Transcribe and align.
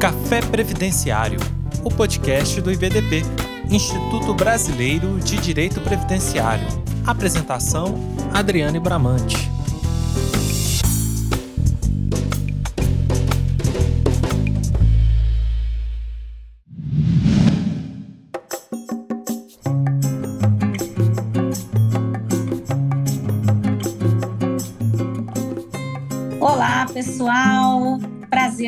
Café 0.00 0.40
Previdenciário, 0.40 1.38
o 1.84 1.90
podcast 1.90 2.58
do 2.62 2.72
IBDP, 2.72 3.22
Instituto 3.68 4.32
Brasileiro 4.32 5.20
de 5.20 5.36
Direito 5.36 5.78
Previdenciário. 5.82 6.66
Apresentação: 7.06 8.00
Adriane 8.32 8.80
Bramante. 8.80 9.36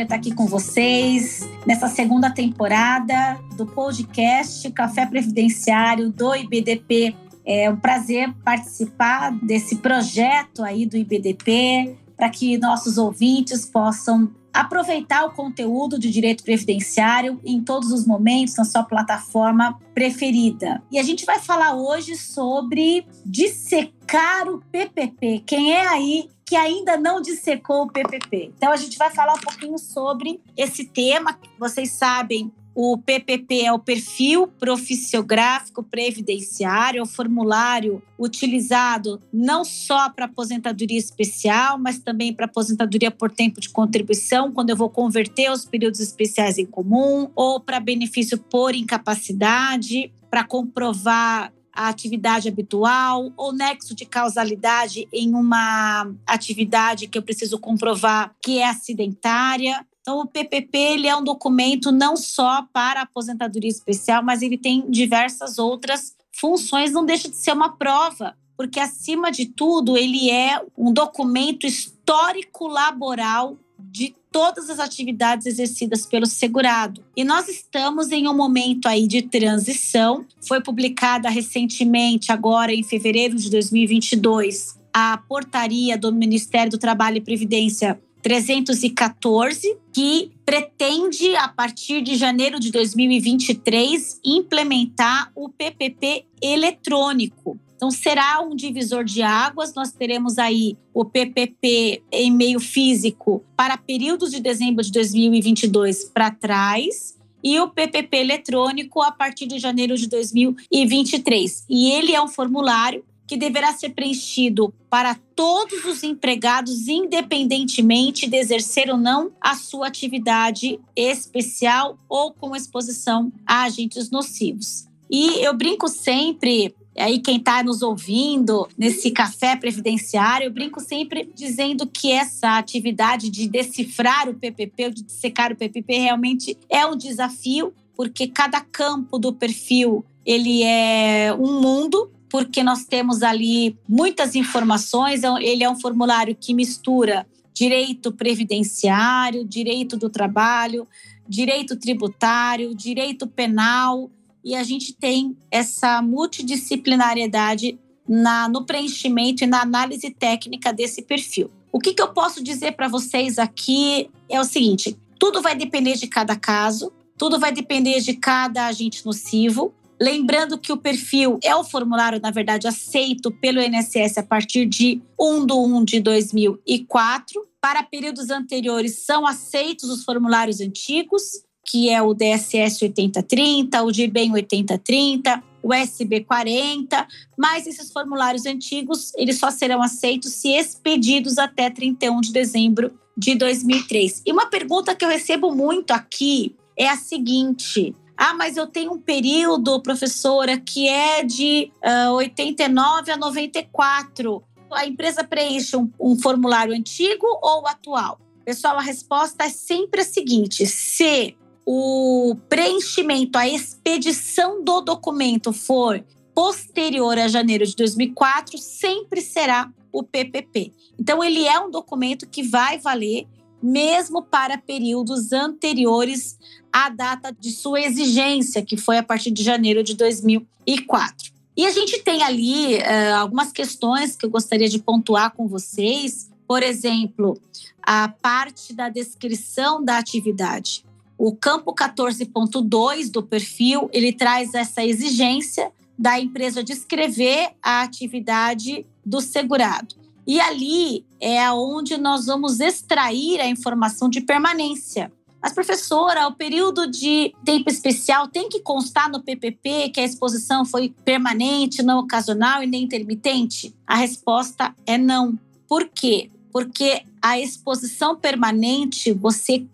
Prazer 0.02 0.05
estar 0.05 0.16
aqui 0.16 0.34
com 0.34 0.47
vocês 0.47 1.48
nessa 1.65 1.87
segunda 1.87 2.29
temporada 2.30 3.38
do 3.56 3.66
podcast 3.66 4.69
Café 4.73 5.06
Previdenciário 5.06 6.11
do 6.11 6.34
IBDP. 6.34 7.15
É 7.45 7.70
um 7.70 7.77
prazer 7.77 8.33
participar 8.45 9.30
desse 9.45 9.77
projeto 9.77 10.65
aí 10.65 10.87
do 10.87 10.97
IBDP 10.97 11.97
para 12.16 12.28
que 12.30 12.59
nossos 12.59 12.98
ouvintes 12.98 13.65
possam 13.65 14.30
aproveitar 14.52 15.25
o 15.25 15.30
conteúdo 15.30 15.98
de 15.98 16.11
direito 16.11 16.42
previdenciário 16.42 17.41
em 17.45 17.62
todos 17.62 17.92
os 17.92 18.05
momentos 18.05 18.56
na 18.56 18.64
sua 18.64 18.83
plataforma 18.83 19.78
preferida. 19.95 20.83
E 20.91 20.98
a 20.98 21.03
gente 21.03 21.25
vai 21.25 21.39
falar 21.39 21.75
hoje 21.75 22.16
sobre 22.16 23.06
dissecar 23.25 24.48
o 24.48 24.61
PPP. 24.70 25.42
Quem 25.47 25.73
é 25.73 25.87
aí 25.87 26.28
que 26.47 26.57
ainda 26.57 26.97
não 26.97 27.21
dissecou 27.21 27.83
o 27.83 27.93
PPP? 27.93 28.53
Então 28.57 28.73
a 28.73 28.77
gente 28.77 28.99
vai 28.99 29.11
falar 29.11 29.35
um 29.35 29.41
pouquinho 29.41 29.79
sobre 29.79 30.41
esse 30.57 30.84
tema. 30.84 31.39
Vocês 31.59 31.93
sabem, 31.93 32.53
o 32.75 32.97
PPP 32.97 33.65
é 33.65 33.73
o 33.73 33.79
perfil 33.79 34.47
profissiográfico 34.47 35.83
previdenciário, 35.83 37.01
é 37.01 37.03
o 37.03 37.07
formulário 37.07 38.03
utilizado 38.19 39.21
não 39.33 39.62
só 39.65 40.09
para 40.09 40.25
aposentadoria 40.25 40.99
especial, 40.99 41.79
mas 41.79 41.99
também 41.99 42.33
para 42.33 42.47
aposentadoria 42.47 43.11
por 43.11 43.31
tempo 43.31 43.61
de 43.61 43.69
contribuição, 43.69 44.51
quando 44.51 44.71
eu 44.71 44.77
vou 44.77 44.89
converter 44.89 45.51
os 45.51 45.67
períodos 45.67 46.01
especiais 46.01 46.56
em 46.56 46.65
comum, 46.65 47.31
ou 47.34 47.61
para 47.61 47.79
benefício 47.79 48.39
por 48.39 48.75
incapacidade, 48.75 50.11
para 50.31 50.43
comprovar 50.43 51.53
a 51.73 51.89
atividade 51.89 52.48
habitual 52.48 53.33
ou 53.37 53.53
nexo 53.53 53.95
de 53.95 54.05
causalidade 54.05 55.09
em 55.12 55.34
uma 55.34 56.12
atividade 56.27 57.06
que 57.06 57.17
eu 57.17 57.23
preciso 57.23 57.59
comprovar 57.59 58.34
que 58.42 58.59
é 58.59 58.69
acidentária. 58.69 59.84
Então, 60.00 60.20
o 60.20 60.27
PPP 60.27 60.77
ele 60.77 61.06
é 61.06 61.17
um 61.17 61.23
documento 61.23 61.93
não 61.93 62.17
só 62.17 62.67
para 62.73 63.03
aposentadoria 63.03 63.70
especial, 63.70 64.23
mas 64.23 64.43
ele 64.43 64.59
tem 64.59 64.91
diversas 64.91 65.59
outras 65.59 66.15
funções, 66.39 66.93
não 66.93 67.05
deixa 67.05 67.28
de 67.28 67.37
ser 67.37 67.53
uma 67.53 67.77
prova, 67.77 68.37
porque, 68.56 68.81
acima 68.81 69.31
de 69.31 69.47
tudo, 69.47 69.97
ele 69.97 70.31
é 70.31 70.61
um 70.77 70.93
documento 70.93 71.67
histórico 71.67 72.67
laboral 72.67 73.56
de 73.91 74.14
todas 74.30 74.70
as 74.70 74.78
atividades 74.78 75.47
exercidas 75.47 76.06
pelo 76.06 76.27
segurado. 76.27 77.05
E 77.16 77.22
nós 77.22 77.48
estamos 77.48 78.11
em 78.11 78.27
um 78.27 78.34
momento 78.34 78.86
aí 78.86 79.06
de 79.06 79.22
transição. 79.22 80.25
Foi 80.41 80.62
publicada 80.62 81.28
recentemente, 81.28 82.33
agora 82.33 82.72
em 82.72 82.83
fevereiro 82.83 83.36
de 83.36 83.50
2022, 83.50 84.78
a 84.92 85.19
portaria 85.19 85.98
do 85.98 86.12
Ministério 86.12 86.70
do 86.70 86.78
Trabalho 86.78 87.19
e 87.19 87.20
Previdência 87.20 88.00
314, 88.22 89.77
que 89.92 90.30
pretende, 90.47 91.34
a 91.36 91.48
partir 91.48 92.00
de 92.03 92.14
janeiro 92.14 92.60
de 92.60 92.70
2023, 92.70 94.21
implementar 94.25 95.31
o 95.34 95.48
PPP 95.48 96.25
eletrônico. 96.41 97.59
Então, 97.82 97.91
será 97.91 98.41
um 98.41 98.54
divisor 98.54 99.03
de 99.03 99.22
águas. 99.22 99.75
Nós 99.75 99.91
teremos 99.91 100.38
aí 100.38 100.78
o 100.94 101.04
PPP 101.04 102.00
em 102.12 102.31
meio 102.31 102.60
físico 102.60 103.44
para 103.56 103.76
períodos 103.76 104.31
de 104.31 104.38
dezembro 104.38 104.84
de 104.84 104.93
2022 104.93 106.04
para 106.04 106.31
trás 106.31 107.19
e 107.42 107.59
o 107.59 107.69
PPP 107.69 108.19
eletrônico 108.19 109.03
a 109.03 109.10
partir 109.10 109.48
de 109.48 109.59
janeiro 109.59 109.97
de 109.97 110.06
2023. 110.09 111.65
E 111.69 111.91
ele 111.91 112.15
é 112.15 112.22
um 112.22 112.28
formulário 112.28 113.04
que 113.26 113.37
deverá 113.37 113.72
ser 113.72 113.88
preenchido 113.88 114.72
para 114.88 115.16
todos 115.34 115.84
os 115.84 116.04
empregados, 116.04 116.87
independentemente 116.87 118.28
de 118.28 118.37
exercer 118.37 118.91
ou 118.91 118.97
não 118.97 119.32
a 119.41 119.56
sua 119.56 119.88
atividade 119.88 120.78
especial 120.94 121.98
ou 122.09 122.32
com 122.32 122.54
exposição 122.54 123.32
a 123.44 123.65
agentes 123.65 124.09
nocivos. 124.09 124.87
E 125.10 125.44
eu 125.44 125.53
brinco 125.53 125.88
sempre, 125.88 126.75
aí 126.97 127.19
quem 127.20 127.38
está 127.38 127.62
nos 127.62 127.82
ouvindo 127.82 128.69
nesse 128.76 129.10
café 129.10 129.56
previdenciário, 129.56 130.47
eu 130.47 130.53
brinco 130.53 130.80
sempre 130.80 131.30
dizendo 131.34 131.86
que 131.86 132.12
essa 132.12 132.58
atividade 132.58 133.30
de 133.30 133.48
decifrar 133.48 134.28
o 134.28 134.34
PPP, 134.34 134.91
de 134.91 135.04
secar 135.10 135.53
o 135.53 135.56
PPP, 135.56 135.98
realmente 135.98 136.58
é 136.69 136.84
um 136.86 136.97
desafio, 136.97 137.72
porque 137.97 138.26
cada 138.26 138.60
campo 138.60 139.19
do 139.19 139.32
perfil 139.32 140.04
ele 140.25 140.62
é 140.62 141.34
um 141.38 141.60
mundo 141.60 142.10
porque 142.32 142.62
nós 142.62 142.86
temos 142.86 143.22
ali 143.22 143.76
muitas 143.86 144.34
informações. 144.34 145.22
É 145.22 145.28
ele 145.42 145.62
é 145.62 145.69
um 145.69 145.78
formulário 145.78 146.34
que 146.34 146.54
mistura 146.54 147.26
direito 147.53 148.10
previdenciário, 148.10 149.44
direito 149.44 149.98
do 149.98 150.09
trabalho, 150.09 150.88
direito 151.28 151.76
tributário, 151.76 152.74
direito 152.74 153.26
penal, 153.26 154.10
e 154.44 154.54
a 154.54 154.62
gente 154.62 154.92
tem 154.92 155.36
essa 155.50 156.03
multidisciplinariedade 156.03 157.78
na, 158.08 158.48
no 158.48 158.64
preenchimento 158.64 159.44
e 159.44 159.47
na 159.47 159.62
análise 159.62 160.10
técnica 160.10 160.72
desse 160.72 161.03
perfil. 161.03 161.50
O 161.70 161.78
que, 161.78 161.94
que 161.94 162.03
eu 162.03 162.12
posso 162.12 162.42
dizer 162.42 162.72
para 162.72 162.88
vocês 162.88 163.38
aqui 163.38 164.10
é 164.28 164.41
o 164.41 164.44
seguinte: 164.44 164.97
tudo 165.19 165.41
vai 165.41 165.54
depender 165.54 165.94
de 165.94 166.06
cada 166.06 166.36
caso, 166.36 166.92
tudo 167.16 167.38
vai 167.38 167.53
depender 167.53 168.00
de 168.00 168.14
cada 168.14 168.66
agente 168.66 169.04
nocivo. 169.06 169.75
Lembrando 170.00 170.59
que 170.59 170.72
o 170.72 170.76
perfil 170.76 171.38
é 171.44 171.54
o 171.54 171.62
formulário, 171.62 172.20
na 172.20 172.32
verdade, 172.32 172.66
aceito 172.66 173.30
pelo 173.30 173.60
INSS 173.60 174.19
a 174.19 174.22
partir 174.22 174.66
de 174.66 175.00
1 175.19 175.47
de 175.47 175.53
1 175.53 175.84
de 175.84 176.00
2004. 176.00 177.47
Para 177.60 177.84
períodos 177.84 178.28
anteriores, 178.28 178.98
são 179.06 179.24
aceitos 179.24 179.88
os 179.88 180.03
formulários 180.03 180.60
antigos, 180.60 181.44
que 181.65 181.89
é 181.89 182.03
o 182.03 182.15
DSS 182.15 182.84
8030, 182.84 183.83
o 183.83 183.93
DIBEM 183.93 184.33
8030, 184.33 185.43
o 185.62 185.73
SB 185.73 186.25
40, 186.25 187.06
mas 187.37 187.67
esses 187.67 187.93
formulários 187.93 188.47
antigos, 188.47 189.12
eles 189.17 189.39
só 189.39 189.50
serão 189.50 189.83
aceitos 189.83 190.33
se 190.33 190.49
expedidos 190.49 191.39
até 191.39 191.71
31 191.71 192.21
de 192.21 192.33
dezembro 192.33 192.93
de 193.17 193.34
2003. 193.34 194.22
E 194.27 194.33
uma 194.33 194.47
pergunta 194.47 194.95
que 194.95 195.05
eu 195.05 195.09
recebo 195.09 195.55
muito 195.55 195.93
aqui 195.93 196.56
é 196.77 196.89
a 196.89 196.97
seguinte: 196.97 197.95
ah, 198.17 198.34
mas 198.34 198.56
eu 198.56 198.67
tenho 198.67 198.93
um 198.93 198.99
período, 198.99 199.81
professora, 199.81 200.59
que 200.59 200.89
é 200.89 201.22
de 201.22 201.71
uh, 202.09 202.12
89 202.12 203.12
a 203.12 203.17
94. 203.17 204.43
A 204.72 204.87
empresa 204.87 205.22
preenche 205.22 205.77
um, 205.77 205.91
um 206.01 206.17
formulário 206.17 206.75
antigo 206.75 207.27
ou 207.43 207.67
atual? 207.67 208.19
Pessoal, 208.45 208.78
a 208.78 208.83
resposta 208.83 209.45
é 209.45 209.49
sempre 209.49 210.01
a 210.01 210.05
seguinte: 210.05 210.67
se 210.67 211.37
o 211.65 212.37
preenchimento, 212.49 213.39
a 213.39 213.49
expedição 213.49 214.62
do 214.62 214.81
documento 214.81 215.53
for 215.53 216.05
posterior 216.34 217.19
a 217.19 217.28
janeiro 217.28 217.67
de 217.67 217.77
2004, 217.77 218.59
sempre 218.59 219.21
será 219.21 219.71
o 219.93 220.03
PPP. 220.03 220.72
Então, 220.99 221.22
ele 221.22 221.47
é 221.47 221.59
um 221.60 221.71
documento 221.71 222.27
que 222.27 222.42
vai 222.42 222.78
valer 222.78 223.27
mesmo 223.63 224.22
para 224.22 224.59
períodos 224.59 225.33
anteriores 225.33 226.36
à 226.72 226.89
data 226.89 227.33
de 227.39 227.53
sua 227.53 227.81
exigência, 227.81 228.65
que 228.65 228.77
foi 228.77 228.98
a 228.98 229.03
partir 229.03 229.31
de 229.31 229.42
janeiro 229.42 229.84
de 229.84 229.95
2004. 229.95 231.33
E 231.57 231.66
a 231.66 231.71
gente 231.71 232.03
tem 232.03 232.22
ali 232.22 232.77
uh, 232.77 233.15
algumas 233.19 233.53
questões 233.53 234.16
que 234.16 234.27
eu 234.27 234.31
gostaria 234.31 234.69
de 234.69 234.78
pontuar 234.78 235.33
com 235.33 235.47
vocês. 235.47 236.31
Por 236.48 236.63
exemplo, 236.63 237.39
a 237.83 238.09
parte 238.09 238.72
da 238.72 238.89
descrição 238.89 239.84
da 239.84 239.98
atividade. 239.98 240.84
O 241.24 241.30
campo 241.30 241.72
14.2 241.72 243.09
do 243.09 243.22
perfil, 243.22 243.89
ele 243.92 244.13
traz 244.13 244.54
essa 244.54 244.84
exigência 244.84 245.71
da 245.97 246.19
empresa 246.19 246.65
descrever 246.65 247.51
a 247.63 247.83
atividade 247.83 248.84
do 249.07 249.21
segurado. 249.21 249.95
E 250.27 250.41
ali 250.41 251.07
é 251.21 251.48
onde 251.53 251.97
nós 251.97 252.27
vamos 252.27 252.59
extrair 252.59 253.41
a 253.41 253.47
informação 253.47 254.09
de 254.09 254.21
permanência. 254.21 255.13
Mas, 255.41 255.53
professora, 255.53 256.26
o 256.26 256.33
período 256.33 256.90
de 256.90 257.33
tempo 257.45 257.71
especial 257.71 258.26
tem 258.26 258.49
que 258.49 258.59
constar 258.59 259.09
no 259.09 259.23
PPP 259.23 259.90
que 259.90 260.00
a 260.00 260.04
exposição 260.04 260.64
foi 260.64 260.92
permanente, 261.04 261.85
não 261.85 262.00
ocasional 262.00 262.64
e 262.64 262.66
nem 262.66 262.83
intermitente? 262.83 263.73
A 263.87 263.95
resposta 263.95 264.75
é 264.85 264.99
não. 264.99 265.38
Por 265.69 265.88
quê? 265.88 266.33
Porque 266.50 267.04
a 267.23 267.38
exposição 267.38 268.16
permanente 268.16 269.12
você 269.12 269.64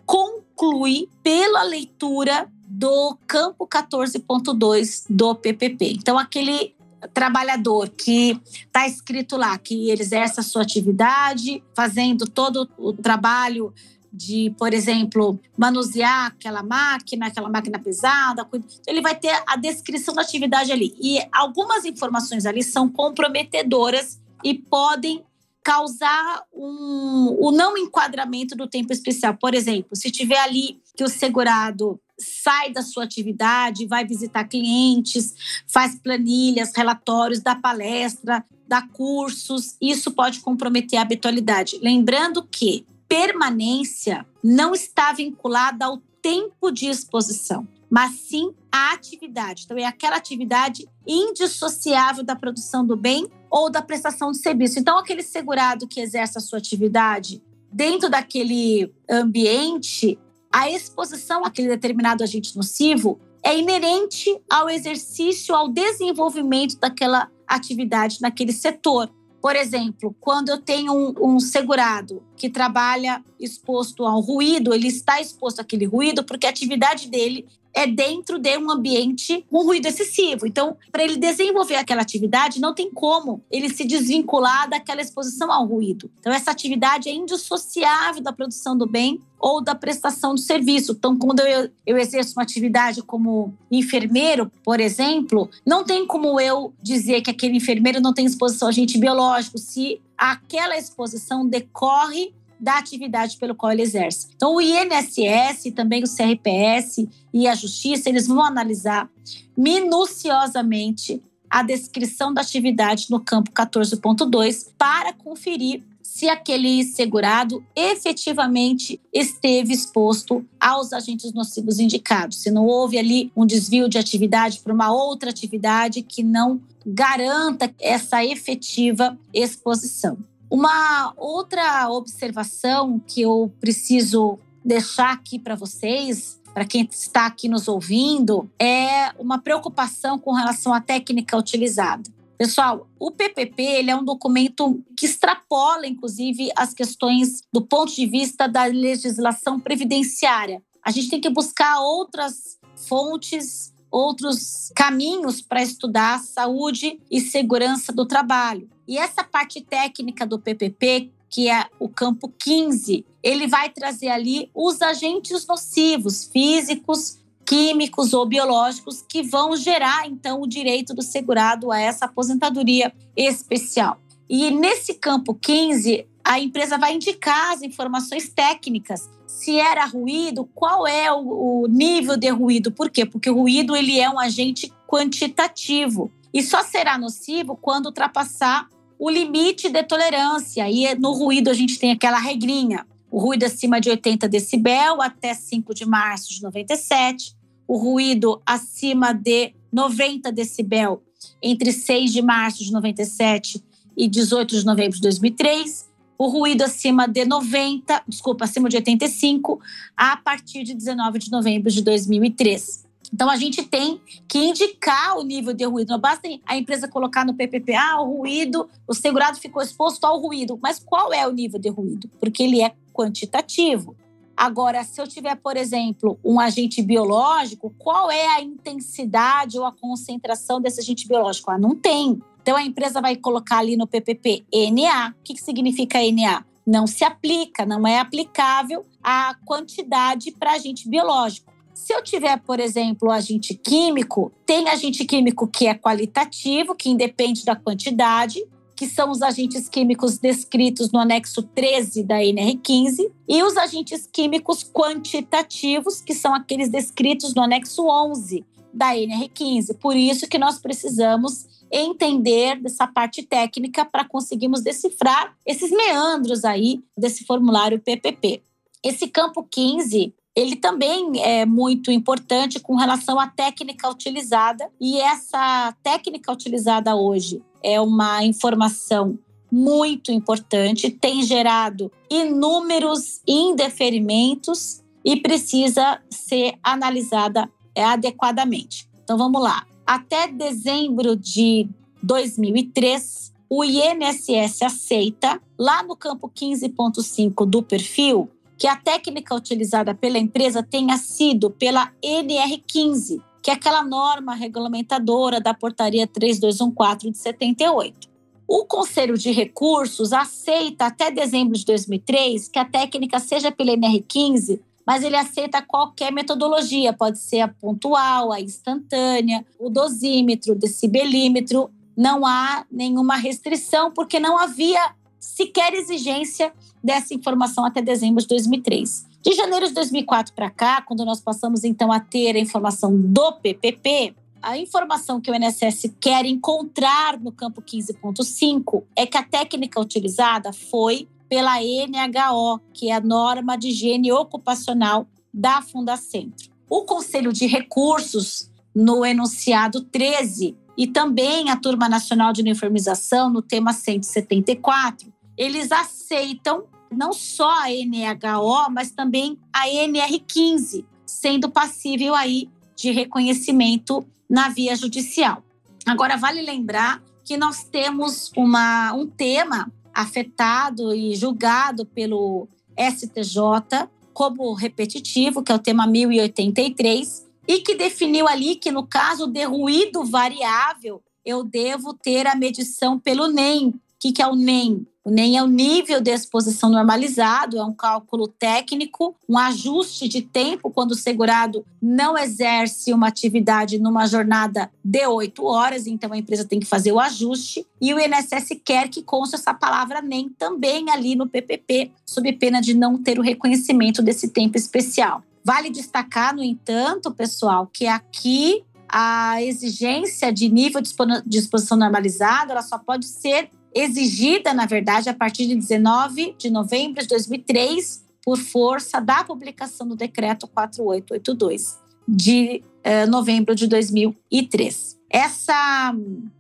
conclui 0.59 1.09
pela 1.23 1.63
leitura 1.63 2.51
do 2.67 3.17
campo 3.27 3.67
14.2 3.67 5.05
do 5.09 5.35
PPP. 5.37 5.93
Então, 5.93 6.19
aquele 6.19 6.75
trabalhador 7.15 7.89
que 7.91 8.41
está 8.45 8.87
escrito 8.87 9.37
lá 9.37 9.57
que 9.57 9.89
ele 9.89 10.03
exerce 10.03 10.41
a 10.41 10.43
sua 10.43 10.63
atividade, 10.63 11.63
fazendo 11.77 12.27
todo 12.27 12.69
o 12.77 12.93
trabalho 12.93 13.73
de, 14.13 14.53
por 14.59 14.75
exemplo, 14.75 15.39
manusear 15.57 16.27
aquela 16.27 16.63
máquina, 16.63 17.29
aquela 17.29 17.49
máquina 17.49 17.79
pesada, 17.79 18.47
ele 18.87 19.01
vai 19.01 19.15
ter 19.15 19.41
a 19.47 19.57
descrição 19.57 20.13
da 20.13 20.23
atividade 20.23 20.73
ali. 20.73 20.97
E 21.01 21.21
algumas 21.31 21.85
informações 21.85 22.47
ali 22.47 22.65
são 22.65 22.89
comprometedoras 22.89 24.21
e 24.43 24.55
podem 24.55 25.25
causar 25.63 26.43
um, 26.53 27.37
o 27.41 27.53
não 27.53 27.77
enquadramento 27.77 28.57
do 28.57 28.67
tempo 28.67 28.93
especial. 28.93 29.37
Por 29.37 29.55
exemplo, 29.55 29.95
se 29.95 30.11
tiver 30.11 30.39
ali 30.39 30.81
que 30.97 31.05
o 31.05 31.09
segurado 31.09 32.01
sai 32.19 32.73
da 32.73 32.83
sua 32.83 33.05
atividade, 33.05 33.87
vai 33.87 34.05
visitar 34.05 34.45
clientes, 34.45 35.35
faz 35.67 35.95
planilhas, 35.95 36.73
relatórios, 36.75 37.41
dá 37.41 37.55
palestra, 37.55 38.45
dá 38.67 38.83
cursos, 38.83 39.77
isso 39.81 40.11
pode 40.11 40.41
comprometer 40.41 40.99
a 40.99 41.03
habitualidade. 41.03 41.79
Lembrando 41.81 42.43
que 42.43 42.85
permanência 43.09 44.27
não 44.43 44.75
está 44.75 45.13
vinculada 45.13 45.87
ao 45.87 45.99
tempo 46.21 46.71
de 46.71 46.87
exposição, 46.87 47.67
mas 47.89 48.13
sim 48.13 48.53
à 48.70 48.93
atividade. 48.93 49.62
Então, 49.65 49.79
é 49.79 49.85
aquela 49.85 50.17
atividade 50.17 50.87
indissociável 51.06 52.23
da 52.23 52.37
produção 52.37 52.87
do 52.87 52.97
bem 52.97 53.26
ou 53.50 53.70
da 53.70 53.82
prestação 53.82 54.31
de 54.31 54.38
serviço. 54.38 54.79
Então, 54.79 54.99
aquele 54.99 55.23
segurado 55.23 55.87
que 55.87 56.00
exerce 56.00 56.38
a 56.38 56.41
sua 56.41 56.59
atividade 56.59 57.43
dentro 57.73 58.09
daquele 58.09 58.93
ambiente, 59.09 60.19
a 60.53 60.70
exposição 60.70 61.44
àquele 61.44 61.69
determinado 61.69 62.23
agente 62.23 62.56
nocivo 62.56 63.20
é 63.43 63.56
inerente 63.56 64.38
ao 64.50 64.69
exercício, 64.69 65.55
ao 65.55 65.69
desenvolvimento 65.69 66.79
daquela 66.79 67.31
atividade 67.47 68.21
naquele 68.21 68.53
setor. 68.53 69.11
Por 69.41 69.55
exemplo, 69.55 70.14
quando 70.21 70.49
eu 70.49 70.59
tenho 70.59 70.93
um, 70.93 71.14
um, 71.21 71.41
segurado 71.41 72.23
que 72.37 72.50
trabalha 72.50 73.23
exposto 73.38 74.05
ao 74.05 74.21
ruído, 74.21 74.75
ele 74.75 74.88
está 74.88 75.21
exposto 75.21 75.61
àquele 75.61 75.87
ruído 75.87 76.25
porque 76.25 76.47
a 76.47 76.50
atividade 76.50 77.09
dele 77.09 77.47
é 77.75 77.87
dentro 77.87 78.38
de 78.38 78.56
um 78.59 78.70
ambiente 78.70 79.44
com 79.50 79.65
ruído 79.65 79.87
excessivo. 79.87 80.47
Então, 80.47 80.76
para 80.91 81.03
ele 81.03 81.17
desenvolver 81.17 81.76
aquela 81.76 82.03
atividade, 82.03 82.61
não 82.61 82.75
tem 82.75 82.91
como 82.91 83.43
ele 83.50 83.69
se 83.69 83.85
desvincular 83.85 84.69
daquela 84.69 85.00
exposição 85.00 85.53
ao 85.53 85.67
ruído. 85.67 86.11
Então, 86.20 86.32
essa 86.32 86.50
atividade 86.50 87.09
é 87.09 87.12
indissociável 87.12 88.23
da 88.23 88.32
produção 88.32 88.76
do 88.76 88.87
bem 88.87 89.20
ou 89.38 89.62
da 89.62 89.75
prestação 89.75 90.35
do 90.35 90.41
serviço. 90.41 90.93
Então, 90.93 91.17
quando 91.17 91.41
eu, 91.41 91.70
eu 91.87 91.97
exerço 91.97 92.32
uma 92.37 92.43
atividade 92.43 93.03
como 93.03 93.55
enfermeiro, 93.71 94.50
por 94.64 94.81
exemplo, 94.81 95.49
não 95.64 95.85
tem 95.85 96.06
como 96.06 96.41
eu 96.41 96.73
dizer 96.82 97.21
que 97.23 97.31
aquele 97.31 97.56
enfermeiro 97.56 98.00
não 98.00 98.12
tem 98.12 98.26
exposição 98.26 98.67
a 98.67 98.71
agente 98.71 98.99
biológico 98.99 99.59
se 99.59 100.00
aquela 100.17 100.76
exposição 100.76 101.47
decorre 101.47 102.32
da 102.61 102.79
atividade 102.79 103.37
pelo 103.37 103.55
qual 103.55 103.73
ele 103.73 103.83
exerce. 103.83 104.29
Então, 104.35 104.55
o 104.55 104.61
INSS, 104.61 105.73
também 105.75 106.03
o 106.03 106.09
CRPS 106.09 107.07
e 107.33 107.47
a 107.47 107.55
Justiça, 107.55 108.09
eles 108.09 108.27
vão 108.27 108.43
analisar 108.43 109.09
minuciosamente 109.57 111.23
a 111.51 111.63
descrição 111.63 112.33
da 112.33 112.43
atividade 112.43 113.07
no 113.11 113.21
campo 113.21 113.51
14.2 113.53 114.69
para 114.77 115.13
conferir 115.13 115.83
se 116.03 116.29
aquele 116.29 116.83
segurado 116.85 117.65
efetivamente 117.77 119.01
esteve 119.13 119.73
exposto 119.73 120.45
aos 120.59 120.93
agentes 120.93 121.33
nocivos 121.33 121.79
indicados, 121.79 122.39
se 122.39 122.51
não 122.51 122.67
houve 122.67 122.99
ali 122.99 123.31
um 123.37 123.47
desvio 123.47 123.89
de 123.89 123.99
atividade 123.99 124.59
para 124.59 124.73
uma 124.73 124.91
outra 124.91 125.31
atividade 125.31 126.03
que 126.03 126.23
não 126.23 126.61
garanta 126.85 127.73
essa 127.79 128.25
efetiva 128.25 129.17
exposição. 129.33 130.19
Uma 130.50 131.12
outra 131.17 131.91
observação 131.91 132.99
que 133.06 133.21
eu 133.21 133.53
preciso 133.61 134.39
deixar 134.65 135.12
aqui 135.12 135.39
para 135.39 135.55
vocês, 135.55 136.41
para 136.55 136.65
quem 136.65 136.89
está 136.91 137.27
aqui 137.27 137.49
nos 137.49 137.69
ouvindo, 137.69 138.50
é 138.59 139.12
uma 139.19 139.39
preocupação 139.39 140.19
com 140.19 140.33
relação 140.33 140.73
à 140.73 140.81
técnica 140.81 141.37
utilizada. 141.37 142.11
Pessoal, 142.39 142.89
o 142.99 143.11
PPP 143.11 143.62
ele 143.62 143.91
é 143.91 143.97
um 143.97 144.05
documento 144.05 144.81
que 144.97 145.06
extrapola, 145.06 145.87
inclusive, 145.87 146.50
as 146.56 146.73
questões 146.73 147.43
do 147.53 147.61
ponto 147.61 147.95
de 147.95 148.06
vista 148.06 148.47
da 148.47 148.65
legislação 148.65 149.59
previdenciária. 149.59 150.62
A 150.83 150.91
gente 150.91 151.11
tem 151.11 151.21
que 151.21 151.29
buscar 151.29 151.81
outras 151.81 152.56
fontes, 152.89 153.75
outros 153.91 154.71
caminhos 154.75 155.43
para 155.43 155.62
estudar 155.62 156.21
saúde 156.21 157.00
e 157.11 157.21
segurança 157.21 157.93
do 157.93 158.06
trabalho. 158.06 158.71
E 158.88 158.96
essa 158.96 159.23
parte 159.23 159.61
técnica 159.61 160.26
do 160.26 160.38
PPP, 160.38 161.12
que 161.29 161.50
é 161.50 161.67
o 161.79 161.90
campo 161.90 162.32
15, 162.38 163.05
ele 163.23 163.46
vai 163.46 163.69
trazer 163.69 164.08
ali 164.08 164.50
os 164.55 164.81
agentes 164.81 165.46
nocivos 165.46 166.25
físicos, 166.32 167.19
químicos 167.44 168.14
ou 168.14 168.25
biológicos 168.25 169.05
que 169.06 169.23
vão 169.23 169.55
gerar 169.55 170.06
então 170.06 170.40
o 170.40 170.46
direito 170.46 170.94
do 170.94 171.02
segurado 171.02 171.70
a 171.70 171.79
essa 171.79 172.06
aposentadoria 172.06 172.90
especial. 173.14 173.99
E 174.26 174.50
nesse 174.50 174.94
campo 174.94 175.35
15, 175.35 176.06
a 176.25 176.40
empresa 176.40 176.79
vai 176.79 176.94
indicar 176.94 177.52
as 177.52 177.61
informações 177.61 178.31
técnicas. 178.31 179.08
Se 179.26 179.58
era 179.58 179.85
ruído, 179.85 180.49
qual 180.55 180.87
é 180.87 181.12
o, 181.12 181.67
nível 181.69 182.17
de 182.17 182.31
ruído? 182.31 182.73
Por 182.73 182.88
quê? 182.88 183.05
Porque 183.05 183.29
o 183.29 183.35
ruído 183.35 183.76
ele 183.76 184.00
é 184.00 184.08
um 184.08 184.19
agente 184.19 184.73
quantitativo 184.87 186.11
e 186.32 186.43
só 186.43 186.62
será 186.62 186.96
nocivo 186.96 187.55
quando 187.55 187.87
ultrapassar 187.87 188.69
o 188.99 189.09
limite 189.09 189.69
de 189.69 189.83
tolerância. 189.83 190.69
E 190.69 190.95
no 190.97 191.12
ruído 191.12 191.49
a 191.49 191.55
gente 191.55 191.79
tem 191.79 191.93
aquela 191.93 192.19
regrinha. 192.19 192.87
O 193.11 193.19
ruído 193.19 193.45
acima 193.45 193.81
de 193.81 193.89
80 193.89 194.29
decibel 194.29 195.00
até 195.00 195.33
5 195.33 195.73
de 195.75 195.87
março 195.87 196.31
de 196.31 196.43
97. 196.43 197.35
O 197.67 197.77
ruído 197.77 198.43
acima 198.45 199.12
de 199.12 199.55
90 199.73 200.33
decibel 200.33 201.03
entre 201.43 201.73
6 201.73 202.12
de 202.12 202.23
março 202.23 202.65
de 202.65 202.73
97 202.73 203.62
e 203.97 204.09
18 204.09 204.59
de 204.59 204.65
novembro 204.65 204.97
de 204.97 205.03
2003. 205.03 205.89
O 206.17 206.27
ruído 206.27 206.62
acima 206.62 207.06
de 207.06 207.25
90, 207.25 208.02
desculpa, 208.09 208.45
acima 208.45 208.69
de 208.69 208.76
85 208.76 209.61
a 209.97 210.17
partir 210.17 210.64
de 210.64 210.75
19 210.75 211.19
de 211.19 211.31
novembro 211.31 211.71
de 211.71 211.81
2003. 211.81 212.88
Então 213.12 213.31
a 213.31 213.37
gente 213.37 213.62
tem 213.62 214.00
que 214.29 214.38
indicar 214.38 215.17
o 215.19 215.23
nível 215.23 215.55
de 215.55 215.65
ruído. 215.65 215.91
Não 215.91 215.99
basta 215.99 216.29
a 216.47 216.57
empresa 216.57 216.88
colocar 216.88 217.25
no 217.25 217.35
PPP, 217.35 217.75
ah, 217.75 218.00
o 218.00 218.19
ruído, 218.19 218.69
o 218.87 218.95
segurado 218.95 219.38
ficou 219.38 219.62
exposto 219.62 220.05
ao 220.05 220.21
ruído. 220.21 220.59
Mas 220.62 220.79
qual 220.79 221.12
é 221.12 221.27
o 221.27 221.33
nível 221.33 221.59
de 221.59 221.69
ruído? 221.69 222.09
Porque 222.21 222.43
ele 222.43 222.62
é 222.62 222.75
quantitativo. 222.93 223.97
Agora, 224.37 224.85
se 224.85 225.00
eu 225.00 225.07
tiver, 225.09 225.35
por 225.35 225.57
exemplo, 225.57 226.17
um 226.25 226.38
agente 226.38 226.81
biológico, 226.81 227.75
qual 227.77 228.09
é 228.09 228.37
a 228.37 228.41
intensidade 228.41 229.59
ou 229.59 229.65
a 229.65 229.73
concentração 229.73 230.61
desse 230.61 230.81
agente 230.81 231.09
biológico? 231.09 231.50
Ah, 231.50 231.59
não 231.59 231.75
tem. 231.75 232.21
Então 232.41 232.57
a 232.57 232.62
empresa 232.62 233.00
vai 233.00 233.17
colocar 233.17 233.59
ali 233.59 233.77
no 233.77 233.87
PPP 233.87 234.45
NA. 234.73 235.11
O 235.11 235.23
que, 235.25 235.35
que 235.35 235.43
significa 235.43 235.99
NA? 236.12 236.45
Não 236.65 236.87
se 236.87 237.03
aplica, 237.03 237.67
não 237.67 237.87
é 237.87 237.99
aplicável 237.99 238.87
a 239.03 239.35
quantidade 239.45 240.31
para 240.31 240.53
agente 240.53 240.88
biológico. 240.88 241.48
Se 241.78 241.94
eu 241.94 242.02
tiver, 242.02 242.37
por 242.40 242.58
exemplo, 242.58 243.08
agente 243.08 243.54
químico, 243.54 244.32
tem 244.44 244.68
agente 244.68 245.04
químico 245.04 245.47
que 245.47 245.68
é 245.68 245.75
qualitativo, 245.75 246.75
que 246.75 246.90
independe 246.90 247.44
da 247.44 247.54
quantidade, 247.54 248.44
que 248.75 248.85
são 248.85 249.12
os 249.12 249.23
agentes 249.23 249.68
químicos 249.68 250.18
descritos 250.18 250.90
no 250.90 250.99
anexo 250.99 251.40
13 251.40 252.02
da 252.02 252.16
NR15, 252.16 253.08
e 253.28 253.42
os 253.44 253.56
agentes 253.56 254.08
químicos 254.12 254.64
quantitativos, 254.64 256.00
que 256.00 256.14
são 256.14 256.35
aqueles 256.35 256.68
descritos 256.68 257.32
no 257.32 257.42
anexo 257.42 257.87
11 257.87 258.44
da 258.75 258.97
NR15. 258.97 259.78
Por 259.78 259.94
isso 259.97 260.26
que 260.26 260.37
nós 260.37 260.58
precisamos 260.58 261.47
entender 261.70 262.61
dessa 262.61 262.88
parte 262.88 263.23
técnica 263.23 263.85
para 263.85 264.04
conseguirmos 264.04 264.62
decifrar 264.62 265.32
esses 265.47 265.70
meandros 265.70 266.44
aí 266.44 266.82
desse 266.99 267.25
formulário 267.25 267.78
PPP. 267.78 268.42
Esse 268.82 269.06
campo 269.06 269.47
15 269.49 270.12
ele 270.38 270.54
também 270.54 271.21
é 271.21 271.45
muito 271.45 271.90
importante 271.90 272.61
com 272.61 272.76
relação 272.76 273.18
à 273.18 273.26
técnica 273.26 273.90
utilizada. 273.90 274.71
E 274.80 275.00
essa 275.00 275.75
técnica 275.83 276.33
utilizada 276.33 276.95
hoje 276.95 277.42
é 277.61 277.80
uma 277.80 278.25
informação 278.25 279.18
muito 279.50 280.12
importante, 280.12 280.90
tem 280.90 281.25
gerado 281.25 281.90
inúmeros 282.09 283.21
indeferimentos 283.26 284.80
e 285.04 285.16
precisa 285.16 286.00
ser 286.09 286.54
analisada 286.62 287.50
adequadamente. 287.76 288.88
Então 289.02 289.18
vamos 289.18 289.42
lá. 289.42 289.66
Até 289.85 290.28
dezembro 290.28 291.16
de 291.16 291.68
2003, 292.00 293.33
o 293.50 293.64
INSS 293.64 294.62
aceita, 294.62 295.40
lá 295.59 295.83
no 295.83 295.97
campo 295.97 296.30
15.5 296.30 297.45
do 297.45 297.61
perfil, 297.61 298.30
que 298.59 298.67
a 298.67 298.75
técnica 298.75 299.35
utilizada 299.35 299.95
pela 299.95 300.19
empresa 300.19 300.62
tenha 300.62 300.97
sido 300.97 301.49
pela 301.49 301.93
NR15, 302.03 303.23
que 303.41 303.50
é 303.50 303.55
aquela 303.55 303.85
norma 303.85 304.35
regulamentadora 304.35 305.41
da 305.41 305.55
portaria 305.55 306.07
3214 306.09 307.11
de 307.11 307.19
78. 307.19 308.09
O 308.49 308.65
Conselho 308.65 309.17
de 309.17 309.31
Recursos 309.31 310.12
aceita 310.12 310.87
até 310.87 311.11
dezembro 311.11 311.57
de 311.57 311.65
2003 311.65 312.49
que 312.49 312.59
a 312.59 312.65
técnica 312.65 313.21
seja 313.21 313.53
pela 313.53 313.73
NR15, 313.73 314.59
mas 314.85 315.05
ele 315.05 315.17
aceita 315.17 315.62
qualquer 315.62 316.11
metodologia, 316.11 316.93
pode 316.93 317.19
ser 317.19 317.41
a 317.41 317.49
pontual, 317.49 318.33
a 318.33 318.41
instantânea, 318.41 319.47
o 319.61 319.69
dosímetro, 319.69 320.55
o 320.55 320.59
decibelímetro. 320.59 321.71
Não 321.95 322.25
há 322.25 322.65
nenhuma 322.73 323.17
restrição, 323.17 323.93
porque 323.93 324.19
não 324.19 324.38
havia 324.38 324.81
sequer 325.28 325.75
exigência 325.75 326.52
dessa 326.82 327.12
informação 327.12 327.64
até 327.64 327.82
dezembro 327.82 328.23
de 328.23 328.28
2003. 328.28 329.06
De 329.23 329.32
janeiro 329.35 329.68
de 329.68 329.75
2004 329.75 330.32
para 330.32 330.49
cá, 330.49 330.80
quando 330.80 331.04
nós 331.04 331.20
passamos 331.20 331.64
então 331.64 331.92
a 331.92 332.00
ter 332.00 332.35
a 332.35 332.38
informação 332.38 332.99
do 332.99 333.32
PPP, 333.32 334.14
a 334.40 334.56
informação 334.56 335.20
que 335.20 335.30
o 335.30 335.35
INSS 335.35 335.92
quer 336.00 336.25
encontrar 336.25 337.20
no 337.20 337.30
campo 337.30 337.61
15.5 337.61 338.85
é 338.97 339.04
que 339.04 339.18
a 339.18 339.23
técnica 339.23 339.78
utilizada 339.80 340.52
foi 340.52 341.06
pela 341.28 341.58
NHO, 341.61 342.61
que 342.73 342.90
é 342.90 342.94
a 342.94 343.00
norma 343.00 343.56
de 343.56 343.68
higiene 343.68 344.11
ocupacional 344.11 345.06
da 345.32 345.61
Fundacentro. 345.61 346.49
O 346.70 346.85
Conselho 346.85 347.32
de 347.32 347.47
Recursos, 347.47 348.50
no 348.75 349.04
enunciado 349.04 349.82
13, 349.82 350.56
e 350.78 350.87
também 350.87 351.50
a 351.50 351.56
Turma 351.56 351.88
Nacional 351.88 352.32
de 352.32 352.40
Uniformização, 352.40 353.28
no 353.28 353.42
tema 353.42 353.73
174, 353.73 355.12
eles 355.38 355.73
aceitam 355.73 356.64
não 356.90 357.12
só 357.12 357.50
a 357.62 357.68
NHO, 357.68 358.71
mas 358.71 358.90
também 358.90 359.38
a 359.52 359.66
NR15, 359.66 360.85
sendo 361.07 361.49
passível 361.49 362.14
aí 362.14 362.50
de 362.75 362.90
reconhecimento 362.90 364.04
na 364.28 364.49
via 364.49 364.75
judicial. 364.75 365.42
Agora, 365.87 366.16
vale 366.16 366.42
lembrar 366.42 367.02
que 367.25 367.37
nós 367.37 367.64
temos 367.64 368.33
uma, 368.37 368.92
um 368.92 369.07
tema 369.07 369.73
afetado 369.95 370.95
e 370.95 371.14
julgado 371.14 371.87
pelo 371.87 372.49
STJ 372.76 373.88
como 374.12 374.52
repetitivo, 374.52 375.42
que 375.42 375.52
é 375.52 375.54
o 375.54 375.59
tema 375.59 375.87
1083, 375.87 377.26
e 377.47 377.61
que 377.61 377.75
definiu 377.75 378.26
ali 378.26 378.57
que 378.57 378.73
no 378.73 378.87
caso 378.87 379.26
de 379.26 379.45
ruído 379.45 380.04
variável, 380.04 381.00
eu 381.25 381.45
devo 381.45 381.95
ter 381.95 382.26
a 382.26 382.35
medição 382.35 382.99
pelo 382.99 383.28
NEM. 383.28 383.68
O 383.68 383.75
que, 384.00 384.12
que 384.12 384.23
é 384.23 384.26
o 384.26 384.35
NEM? 384.35 384.87
O 385.09 385.11
NEM 385.11 385.38
é 385.38 385.43
o 385.43 385.47
nível 385.47 386.03
de 386.03 386.11
exposição 386.11 386.69
normalizado, 386.69 387.57
é 387.57 387.65
um 387.65 387.73
cálculo 387.73 388.29
técnico, 388.29 389.17
um 389.27 389.38
ajuste 389.38 390.07
de 390.07 390.21
tempo 390.21 390.71
quando 390.71 390.91
o 390.91 390.95
segurado 390.95 391.65
não 391.81 392.19
exerce 392.19 392.93
uma 392.93 393.09
atividade 393.09 393.79
numa 393.79 394.07
jornada 394.07 394.71
de 394.85 395.07
oito 395.07 395.47
horas, 395.47 395.87
então 395.87 396.12
a 396.12 396.19
empresa 396.19 396.45
tem 396.45 396.61
que 396.61 396.67
fazer 396.67 396.93
o 396.93 397.00
ajuste. 397.00 397.67
E 397.81 397.95
o 397.95 397.99
INSS 397.99 398.61
quer 398.62 398.91
que 398.91 399.03
conste 399.03 399.35
essa 399.35 399.55
palavra 399.55 400.03
NEM 400.03 400.29
também 400.38 400.91
ali 400.91 401.17
no 401.17 401.27
PPP, 401.27 401.91
sob 402.05 402.31
pena 402.35 402.61
de 402.61 402.75
não 402.75 403.03
ter 403.03 403.19
o 403.19 403.23
reconhecimento 403.23 404.03
desse 404.03 404.29
tempo 404.29 404.59
especial. 404.59 405.23
Vale 405.43 405.71
destacar, 405.71 406.37
no 406.37 406.45
entanto, 406.45 407.11
pessoal, 407.11 407.67
que 407.73 407.87
aqui 407.87 408.62
a 408.87 409.43
exigência 409.43 410.31
de 410.31 410.50
nível 410.50 410.81
de 410.81 411.38
exposição 411.38 411.79
normalizado 411.79 412.53
ela 412.53 412.62
só 412.62 412.79
pode 412.79 413.07
ser 413.07 413.50
exigida, 413.75 414.53
na 414.55 414.67
verdade, 414.67 415.09
a 415.09 415.15
partir 415.15 415.47
de 415.47 415.55
19 415.55 416.35
de 416.39 416.51
novembro 416.51 417.03
de 417.03 417.09
2003, 417.09 418.05
por 418.25 418.39
força 418.39 419.01
da 419.01 419.25
publicação 419.25 419.89
do 419.89 419.97
decreto 419.97 420.47
4882 420.47 421.79
de 422.07 422.63
eh, 422.85 423.07
novembro 423.07 423.55
de 423.55 423.67
2003. 423.67 424.99
Essa 425.11 425.95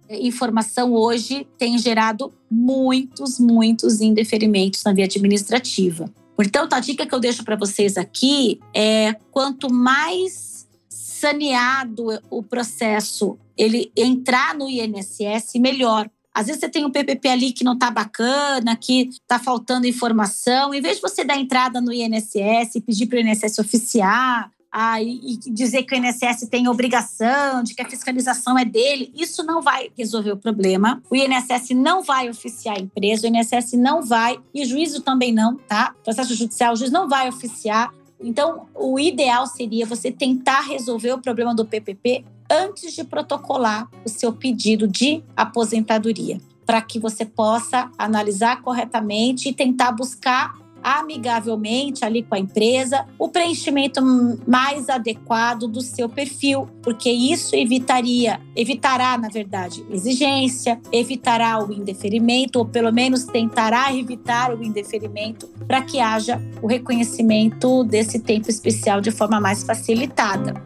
eh, 0.08 0.26
informação 0.26 0.92
hoje 0.92 1.46
tem 1.56 1.78
gerado 1.78 2.32
muitos, 2.50 3.38
muitos 3.38 4.00
indeferimentos 4.00 4.82
na 4.84 4.92
via 4.92 5.04
administrativa. 5.04 6.12
Portanto, 6.36 6.74
a 6.74 6.80
dica 6.80 7.06
que 7.06 7.14
eu 7.14 7.20
deixo 7.20 7.44
para 7.44 7.56
vocês 7.56 7.96
aqui 7.96 8.60
é 8.74 9.14
quanto 9.30 9.72
mais 9.72 10.68
saneado 10.88 12.20
o 12.30 12.42
processo 12.42 13.38
ele 13.56 13.90
entrar 13.96 14.54
no 14.54 14.68
INSS, 14.68 15.54
melhor. 15.56 16.08
Às 16.38 16.46
vezes 16.46 16.60
você 16.60 16.68
tem 16.68 16.84
um 16.84 16.90
PPP 16.90 17.28
ali 17.28 17.52
que 17.52 17.64
não 17.64 17.72
está 17.72 17.90
bacana, 17.90 18.76
que 18.76 19.08
está 19.08 19.40
faltando 19.40 19.88
informação. 19.88 20.72
Em 20.72 20.80
vez 20.80 20.94
de 20.94 21.02
você 21.02 21.24
dar 21.24 21.36
entrada 21.36 21.80
no 21.80 21.92
INSS 21.92 22.76
e 22.76 22.80
pedir 22.80 23.06
para 23.06 23.16
o 23.16 23.20
INSS 23.20 23.58
oficiar, 23.58 24.48
ah, 24.70 25.02
e, 25.02 25.36
dizer 25.48 25.82
que 25.82 25.96
o 25.96 25.98
INSS 25.98 26.46
tem 26.48 26.68
obrigação, 26.68 27.64
de 27.64 27.74
que 27.74 27.82
a 27.82 27.90
fiscalização 27.90 28.56
é 28.56 28.64
dele, 28.64 29.12
isso 29.16 29.42
não 29.42 29.60
vai 29.60 29.90
resolver 29.98 30.30
o 30.30 30.36
problema. 30.36 31.02
O 31.10 31.16
INSS 31.16 31.70
não 31.70 32.04
vai 32.04 32.30
oficiar 32.30 32.76
a 32.76 32.80
empresa, 32.80 33.26
o 33.26 33.30
INSS 33.34 33.72
não 33.72 34.00
vai, 34.00 34.38
e 34.54 34.62
o 34.62 34.64
juízo 34.64 35.02
também 35.02 35.32
não, 35.32 35.56
tá? 35.56 35.92
O 35.98 36.04
processo 36.04 36.36
judicial, 36.36 36.74
o 36.74 36.76
juiz 36.76 36.92
não 36.92 37.08
vai 37.08 37.28
oficiar. 37.28 37.92
Então, 38.20 38.68
o 38.76 38.96
ideal 38.96 39.44
seria 39.48 39.84
você 39.84 40.12
tentar 40.12 40.60
resolver 40.60 41.14
o 41.14 41.20
problema 41.20 41.52
do 41.52 41.64
PPP 41.64 42.24
antes 42.50 42.94
de 42.94 43.04
protocolar 43.04 43.88
o 44.04 44.08
seu 44.08 44.32
pedido 44.32 44.86
de 44.86 45.22
aposentadoria, 45.36 46.40
para 46.64 46.80
que 46.82 46.98
você 46.98 47.24
possa 47.24 47.90
analisar 47.98 48.62
corretamente 48.62 49.48
e 49.48 49.52
tentar 49.52 49.92
buscar 49.92 50.54
amigavelmente 50.82 52.04
ali 52.04 52.22
com 52.22 52.34
a 52.34 52.38
empresa 52.38 53.04
o 53.18 53.28
preenchimento 53.28 54.00
mais 54.46 54.88
adequado 54.88 55.66
do 55.66 55.80
seu 55.80 56.08
perfil, 56.08 56.68
porque 56.82 57.10
isso 57.10 57.54
evitaria, 57.56 58.40
evitará, 58.54 59.18
na 59.18 59.28
verdade, 59.28 59.84
exigência, 59.90 60.80
evitará 60.92 61.62
o 61.62 61.72
indeferimento, 61.72 62.58
ou 62.58 62.64
pelo 62.64 62.92
menos 62.92 63.24
tentará 63.24 63.92
evitar 63.92 64.54
o 64.54 64.62
indeferimento 64.62 65.48
para 65.66 65.82
que 65.82 66.00
haja 66.00 66.40
o 66.62 66.66
reconhecimento 66.66 67.84
desse 67.84 68.20
tempo 68.20 68.48
especial 68.48 69.00
de 69.00 69.10
forma 69.10 69.40
mais 69.40 69.62
facilitada. 69.64 70.62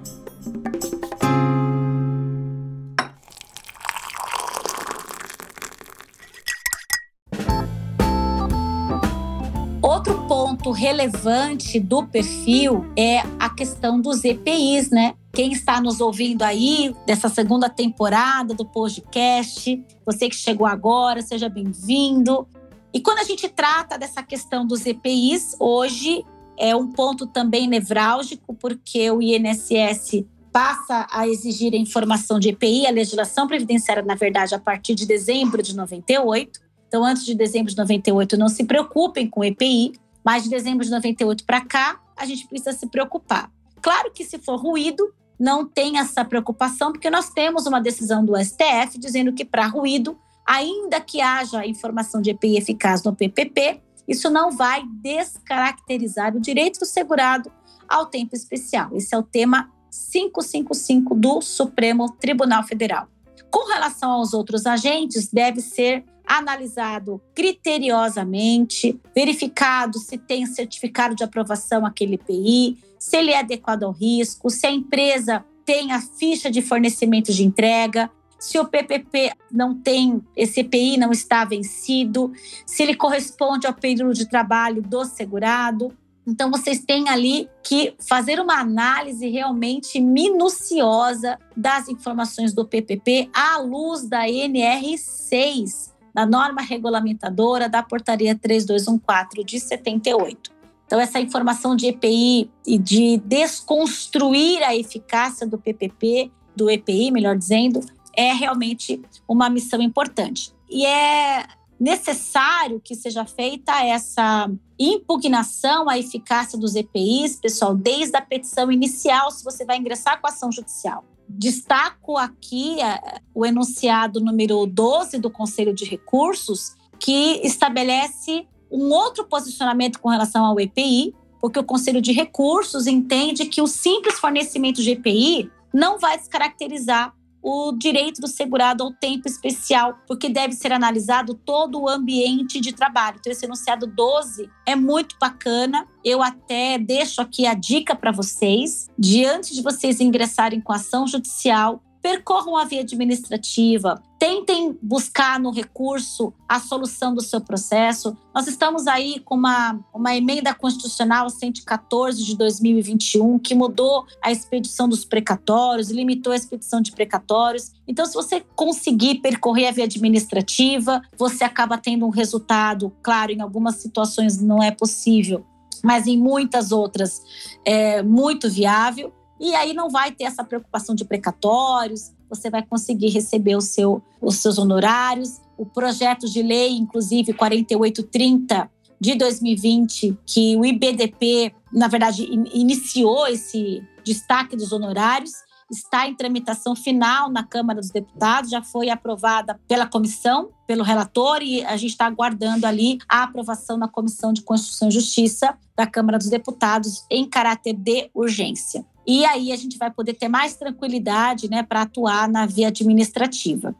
Ponto 10.62 10.71
relevante 10.71 11.81
do 11.81 12.07
perfil 12.07 12.87
é 12.97 13.19
a 13.37 13.50
questão 13.50 14.00
dos 14.00 14.25
EPIs, 14.25 14.90
né? 14.90 15.14
Quem 15.33 15.50
está 15.52 15.81
nos 15.81 16.00
ouvindo 16.00 16.42
aí 16.42 16.95
dessa 17.04 17.28
segunda 17.28 17.69
temporada 17.69 18.54
do 18.54 18.64
podcast, 18.64 19.85
você 20.07 20.28
que 20.28 20.37
chegou 20.37 20.64
agora, 20.64 21.21
seja 21.21 21.49
bem-vindo. 21.49 22.47
E 22.95 23.00
quando 23.00 23.19
a 23.19 23.25
gente 23.25 23.49
trata 23.49 23.99
dessa 23.99 24.23
questão 24.23 24.64
dos 24.64 24.87
EPIs, 24.87 25.57
hoje 25.59 26.25
é 26.57 26.76
um 26.76 26.92
ponto 26.92 27.26
também 27.26 27.66
nevrálgico, 27.66 28.54
porque 28.54 29.11
o 29.11 29.21
INSS 29.21 30.25
passa 30.52 31.09
a 31.11 31.26
exigir 31.26 31.75
a 31.75 31.76
informação 31.76 32.38
de 32.38 32.50
EPI, 32.50 32.87
a 32.87 32.92
legislação 32.92 33.49
previdenciária, 33.49 34.04
na 34.04 34.14
verdade, 34.14 34.54
a 34.54 34.61
partir 34.61 34.95
de 34.95 35.07
dezembro 35.07 35.61
de 35.61 35.75
98. 35.75 36.61
Então, 36.87 37.02
antes 37.02 37.25
de 37.25 37.35
dezembro 37.35 37.71
de 37.71 37.78
98, 37.78 38.37
não 38.37 38.49
se 38.49 38.62
preocupem 38.62 39.26
com 39.26 39.42
EPI. 39.42 39.95
Mas 40.24 40.44
de 40.44 40.50
dezembro 40.50 40.84
de 40.84 40.90
98 40.90 41.44
para 41.44 41.60
cá, 41.60 42.00
a 42.16 42.24
gente 42.24 42.46
precisa 42.46 42.72
se 42.72 42.86
preocupar. 42.86 43.50
Claro 43.80 44.12
que 44.12 44.24
se 44.24 44.38
for 44.38 44.56
ruído, 44.56 45.12
não 45.38 45.66
tem 45.66 45.98
essa 45.98 46.24
preocupação, 46.24 46.92
porque 46.92 47.10
nós 47.10 47.30
temos 47.30 47.66
uma 47.66 47.80
decisão 47.80 48.24
do 48.24 48.36
STF 48.36 48.96
dizendo 48.98 49.32
que 49.32 49.44
para 49.44 49.66
ruído, 49.66 50.16
ainda 50.46 51.00
que 51.00 51.20
haja 51.20 51.66
informação 51.66 52.20
de 52.20 52.30
EPI 52.30 52.56
eficaz 52.56 53.02
no 53.02 53.14
PPP, 53.14 53.82
isso 54.06 54.30
não 54.30 54.52
vai 54.52 54.84
descaracterizar 55.02 56.36
o 56.36 56.40
direito 56.40 56.80
do 56.80 56.86
segurado 56.86 57.50
ao 57.88 58.06
tempo 58.06 58.34
especial. 58.34 58.90
Esse 58.94 59.14
é 59.14 59.18
o 59.18 59.22
tema 59.22 59.70
555 59.90 61.14
do 61.14 61.40
Supremo 61.40 62.10
Tribunal 62.12 62.62
Federal. 62.62 63.08
Com 63.50 63.66
relação 63.68 64.12
aos 64.12 64.32
outros 64.32 64.64
agentes, 64.64 65.28
deve 65.28 65.60
ser 65.60 66.04
analisado 66.26 67.20
criteriosamente, 67.34 69.00
verificado 69.14 69.98
se 69.98 70.18
tem 70.18 70.46
certificado 70.46 71.14
de 71.14 71.24
aprovação 71.24 71.84
aquele 71.84 72.14
IPI, 72.14 72.78
se 72.98 73.16
ele 73.16 73.32
é 73.32 73.40
adequado 73.40 73.84
ao 73.84 73.92
risco, 73.92 74.48
se 74.50 74.66
a 74.66 74.70
empresa 74.70 75.44
tem 75.64 75.92
a 75.92 76.00
ficha 76.00 76.50
de 76.50 76.62
fornecimento 76.62 77.32
de 77.32 77.44
entrega, 77.44 78.10
se 78.42 78.58
o 78.58 78.64
PPP 78.64 79.30
não 79.52 79.72
tem, 79.72 80.20
esse 80.36 80.60
EPI 80.60 80.96
não 80.96 81.12
está 81.12 81.44
vencido, 81.44 82.32
se 82.66 82.82
ele 82.82 82.96
corresponde 82.96 83.68
ao 83.68 83.72
período 83.72 84.14
de 84.14 84.28
trabalho 84.28 84.82
do 84.82 85.04
segurado. 85.04 85.96
Então, 86.26 86.50
vocês 86.50 86.80
têm 86.80 87.08
ali 87.08 87.48
que 87.62 87.94
fazer 88.00 88.40
uma 88.40 88.58
análise 88.58 89.28
realmente 89.28 90.00
minuciosa 90.00 91.38
das 91.56 91.88
informações 91.88 92.52
do 92.52 92.66
PPP 92.66 93.30
à 93.32 93.58
luz 93.58 94.08
da 94.08 94.26
NR6, 94.26 95.91
da 96.14 96.26
norma 96.26 96.62
regulamentadora 96.62 97.69
da 97.69 97.83
portaria 97.83 98.35
3214 98.35 99.45
de 99.45 99.59
78. 99.59 100.50
Então, 100.87 101.00
essa 101.00 101.19
informação 101.19 101.75
de 101.75 101.87
EPI 101.87 102.50
e 102.66 102.78
de 102.78 103.16
desconstruir 103.25 104.62
a 104.62 104.76
eficácia 104.76 105.47
do 105.47 105.57
PPP, 105.57 106.31
do 106.54 106.71
EPI, 106.71 107.11
melhor 107.11 107.37
dizendo, 107.37 107.81
é 108.14 108.33
realmente 108.33 109.00
uma 109.26 109.49
missão 109.49 109.81
importante. 109.81 110.52
E 110.69 110.85
é 110.85 111.47
necessário 111.81 112.78
que 112.78 112.95
seja 112.95 113.25
feita 113.25 113.73
essa 113.85 114.50
impugnação 114.78 115.88
à 115.88 115.99
eficácia 115.99 116.59
dos 116.59 116.75
EPIs, 116.75 117.37
pessoal, 117.37 117.75
desde 117.75 118.16
a 118.16 118.21
petição 118.21 118.71
inicial, 118.71 119.31
se 119.31 119.42
você 119.42 119.64
vai 119.64 119.78
ingressar 119.78 120.21
com 120.21 120.26
a 120.26 120.31
ação 120.31 120.52
judicial. 120.52 121.04
Destaco 121.38 122.16
aqui 122.16 122.80
é, 122.80 123.20
o 123.34 123.44
enunciado 123.46 124.20
número 124.20 124.66
12 124.66 125.18
do 125.18 125.30
Conselho 125.30 125.74
de 125.74 125.84
Recursos, 125.84 126.74
que 126.98 127.40
estabelece 127.42 128.46
um 128.70 128.90
outro 128.90 129.24
posicionamento 129.24 129.98
com 129.98 130.08
relação 130.08 130.44
ao 130.44 130.58
EPI, 130.60 131.14
porque 131.40 131.58
o 131.58 131.64
Conselho 131.64 132.00
de 132.00 132.12
Recursos 132.12 132.86
entende 132.86 133.46
que 133.46 133.60
o 133.60 133.66
simples 133.66 134.18
fornecimento 134.18 134.82
de 134.82 134.92
EPI 134.92 135.50
não 135.72 135.98
vai 135.98 136.16
descaracterizar 136.16 137.14
o 137.42 137.72
direito 137.72 138.20
do 138.20 138.28
segurado 138.28 138.84
ao 138.84 138.92
tempo 138.92 139.26
especial, 139.26 139.99
porque 140.06 140.28
deve 140.28 140.54
ser 140.54 140.72
analisado 140.72 141.34
todo 141.34 141.80
o 141.80 141.88
ambiente 141.88 142.61
de 142.61 142.72
trabalho. 142.72 143.16
Então, 143.18 143.32
esse 143.32 143.44
enunciado 143.44 143.87
12 143.87 144.49
é 144.66 144.76
muito 144.76 145.16
bacana. 145.20 145.87
Eu 146.04 146.22
até 146.22 146.78
deixo 146.78 147.20
aqui 147.20 147.46
a 147.46 147.54
dica 147.54 147.96
para 147.96 148.12
vocês, 148.12 148.88
diante 148.99 149.54
de 149.54 149.62
vocês 149.62 150.00
ingressarem 150.00 150.61
com 150.61 150.72
ação 150.72 151.06
judicial, 151.06 151.82
percorram 152.02 152.56
a 152.56 152.64
via 152.64 152.80
administrativa, 152.80 154.02
tentem 154.18 154.76
buscar 154.82 155.38
no 155.38 155.50
recurso 155.50 156.35
a 156.49 156.59
solução 156.59 157.14
do 157.14 157.23
seu 157.23 157.40
processo. 157.40 158.16
Nós 158.35 158.49
estamos 158.49 158.88
aí 158.88 159.21
com 159.21 159.37
uma, 159.37 159.78
uma 159.94 160.14
emenda 160.14 160.52
constitucional 160.52 161.30
114 161.30 162.25
de 162.25 162.37
2021 162.37 163.38
que 163.38 163.54
mudou 163.54 164.04
a 164.21 164.32
expedição 164.32 164.88
dos 164.88 165.04
precatórios, 165.04 165.90
limitou 165.90 166.32
a 166.32 166.37
expedição 166.37 166.80
de 166.80 166.90
precatórios. 166.90 167.73
Então, 167.87 168.04
se 168.04 168.14
você 168.14 168.44
conseguir 168.56 169.21
percorrer 169.21 169.68
a 169.68 169.73
via 169.73 169.85
administrativa, 169.85 171.00
você 171.16 171.44
acaba 171.44 171.78
tendo 171.78 172.04
um 172.04 172.11
resultado, 172.11 172.92
claro, 173.02 173.30
em 173.30 173.40
algumas 173.40 173.76
situações 173.76 174.40
não 174.40 174.61
é 174.61 174.73
possível, 174.73 175.47
mas 175.85 176.06
em 176.06 176.18
muitas 176.18 176.73
outras 176.73 177.23
é 177.64 178.02
muito 178.02 178.50
viável 178.50 179.12
e 179.42 179.56
aí 179.56 179.75
não 179.75 179.90
vai 179.90 180.12
ter 180.12 180.22
essa 180.22 180.44
preocupação 180.44 180.94
de 180.94 181.04
precatórios, 181.04 182.12
você 182.30 182.49
vai 182.49 182.62
conseguir 182.62 183.08
receber 183.08 183.61
seu, 183.61 184.00
os 184.20 184.37
seus 184.37 184.56
honorários. 184.56 185.40
O 185.58 185.66
projeto 185.66 186.30
de 186.30 186.40
lei, 186.40 186.70
inclusive 186.76 187.32
4830 187.32 188.70
de 189.00 189.16
2020, 189.16 190.16
que 190.25 190.56
o 190.56 190.64
IBDP, 190.64 191.52
na 191.72 191.88
verdade, 191.88 192.22
iniciou 192.54 193.26
esse 193.26 193.82
destaque 194.04 194.54
dos 194.54 194.70
honorários, 194.70 195.32
está 195.68 196.06
em 196.06 196.14
tramitação 196.14 196.76
final 196.76 197.28
na 197.28 197.42
Câmara 197.42 197.80
dos 197.80 197.90
Deputados, 197.90 198.49
já 198.49 198.62
foi 198.62 198.90
aprovada 198.90 199.58
pela 199.66 199.87
comissão, 199.87 200.50
pelo 200.68 200.84
relator, 200.84 201.42
e 201.42 201.64
a 201.64 201.76
gente 201.76 201.90
está 201.90 202.06
aguardando 202.06 202.64
ali 202.64 202.99
a 203.08 203.25
aprovação 203.25 203.76
na 203.76 203.88
Comissão 203.88 204.32
de 204.32 204.42
Constituição 204.42 204.88
e 204.88 204.92
Justiça 204.92 205.58
da 205.76 205.84
Câmara 205.87 206.16
dos 206.16 206.28
Deputados 206.28 207.04
em 207.11 207.28
caráter 207.28 207.72
de 207.72 208.08
urgência. 208.14 208.87
E 209.06 209.25
aí 209.25 209.52
a 209.52 209.56
gente 209.56 209.78
vai 209.78 209.90
poder 209.90 210.14
ter 210.14 210.28
mais 210.28 210.56
tranquilidade 210.56 211.50
né, 211.50 211.62
para 211.62 211.82
atuar 211.82 212.28
na 212.28 212.47
via 212.47 212.68
administrativa. 212.68 213.75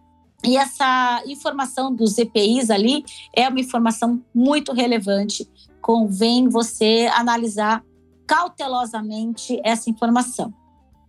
E 0.45 0.57
essa 0.57 1.23
informação 1.27 1.95
dos 1.95 2.19
EPIs 2.19 2.69
ali 2.71 3.05
é 3.35 3.49
uma 3.49 3.61
informação 3.61 4.23
muito 4.35 4.73
relevante. 4.73 5.49
Convém 5.81 6.49
você 6.49 7.09
analisar 7.13 7.85
cautelosamente 8.27 9.61
essa 9.65 9.89
informação. 9.89 10.53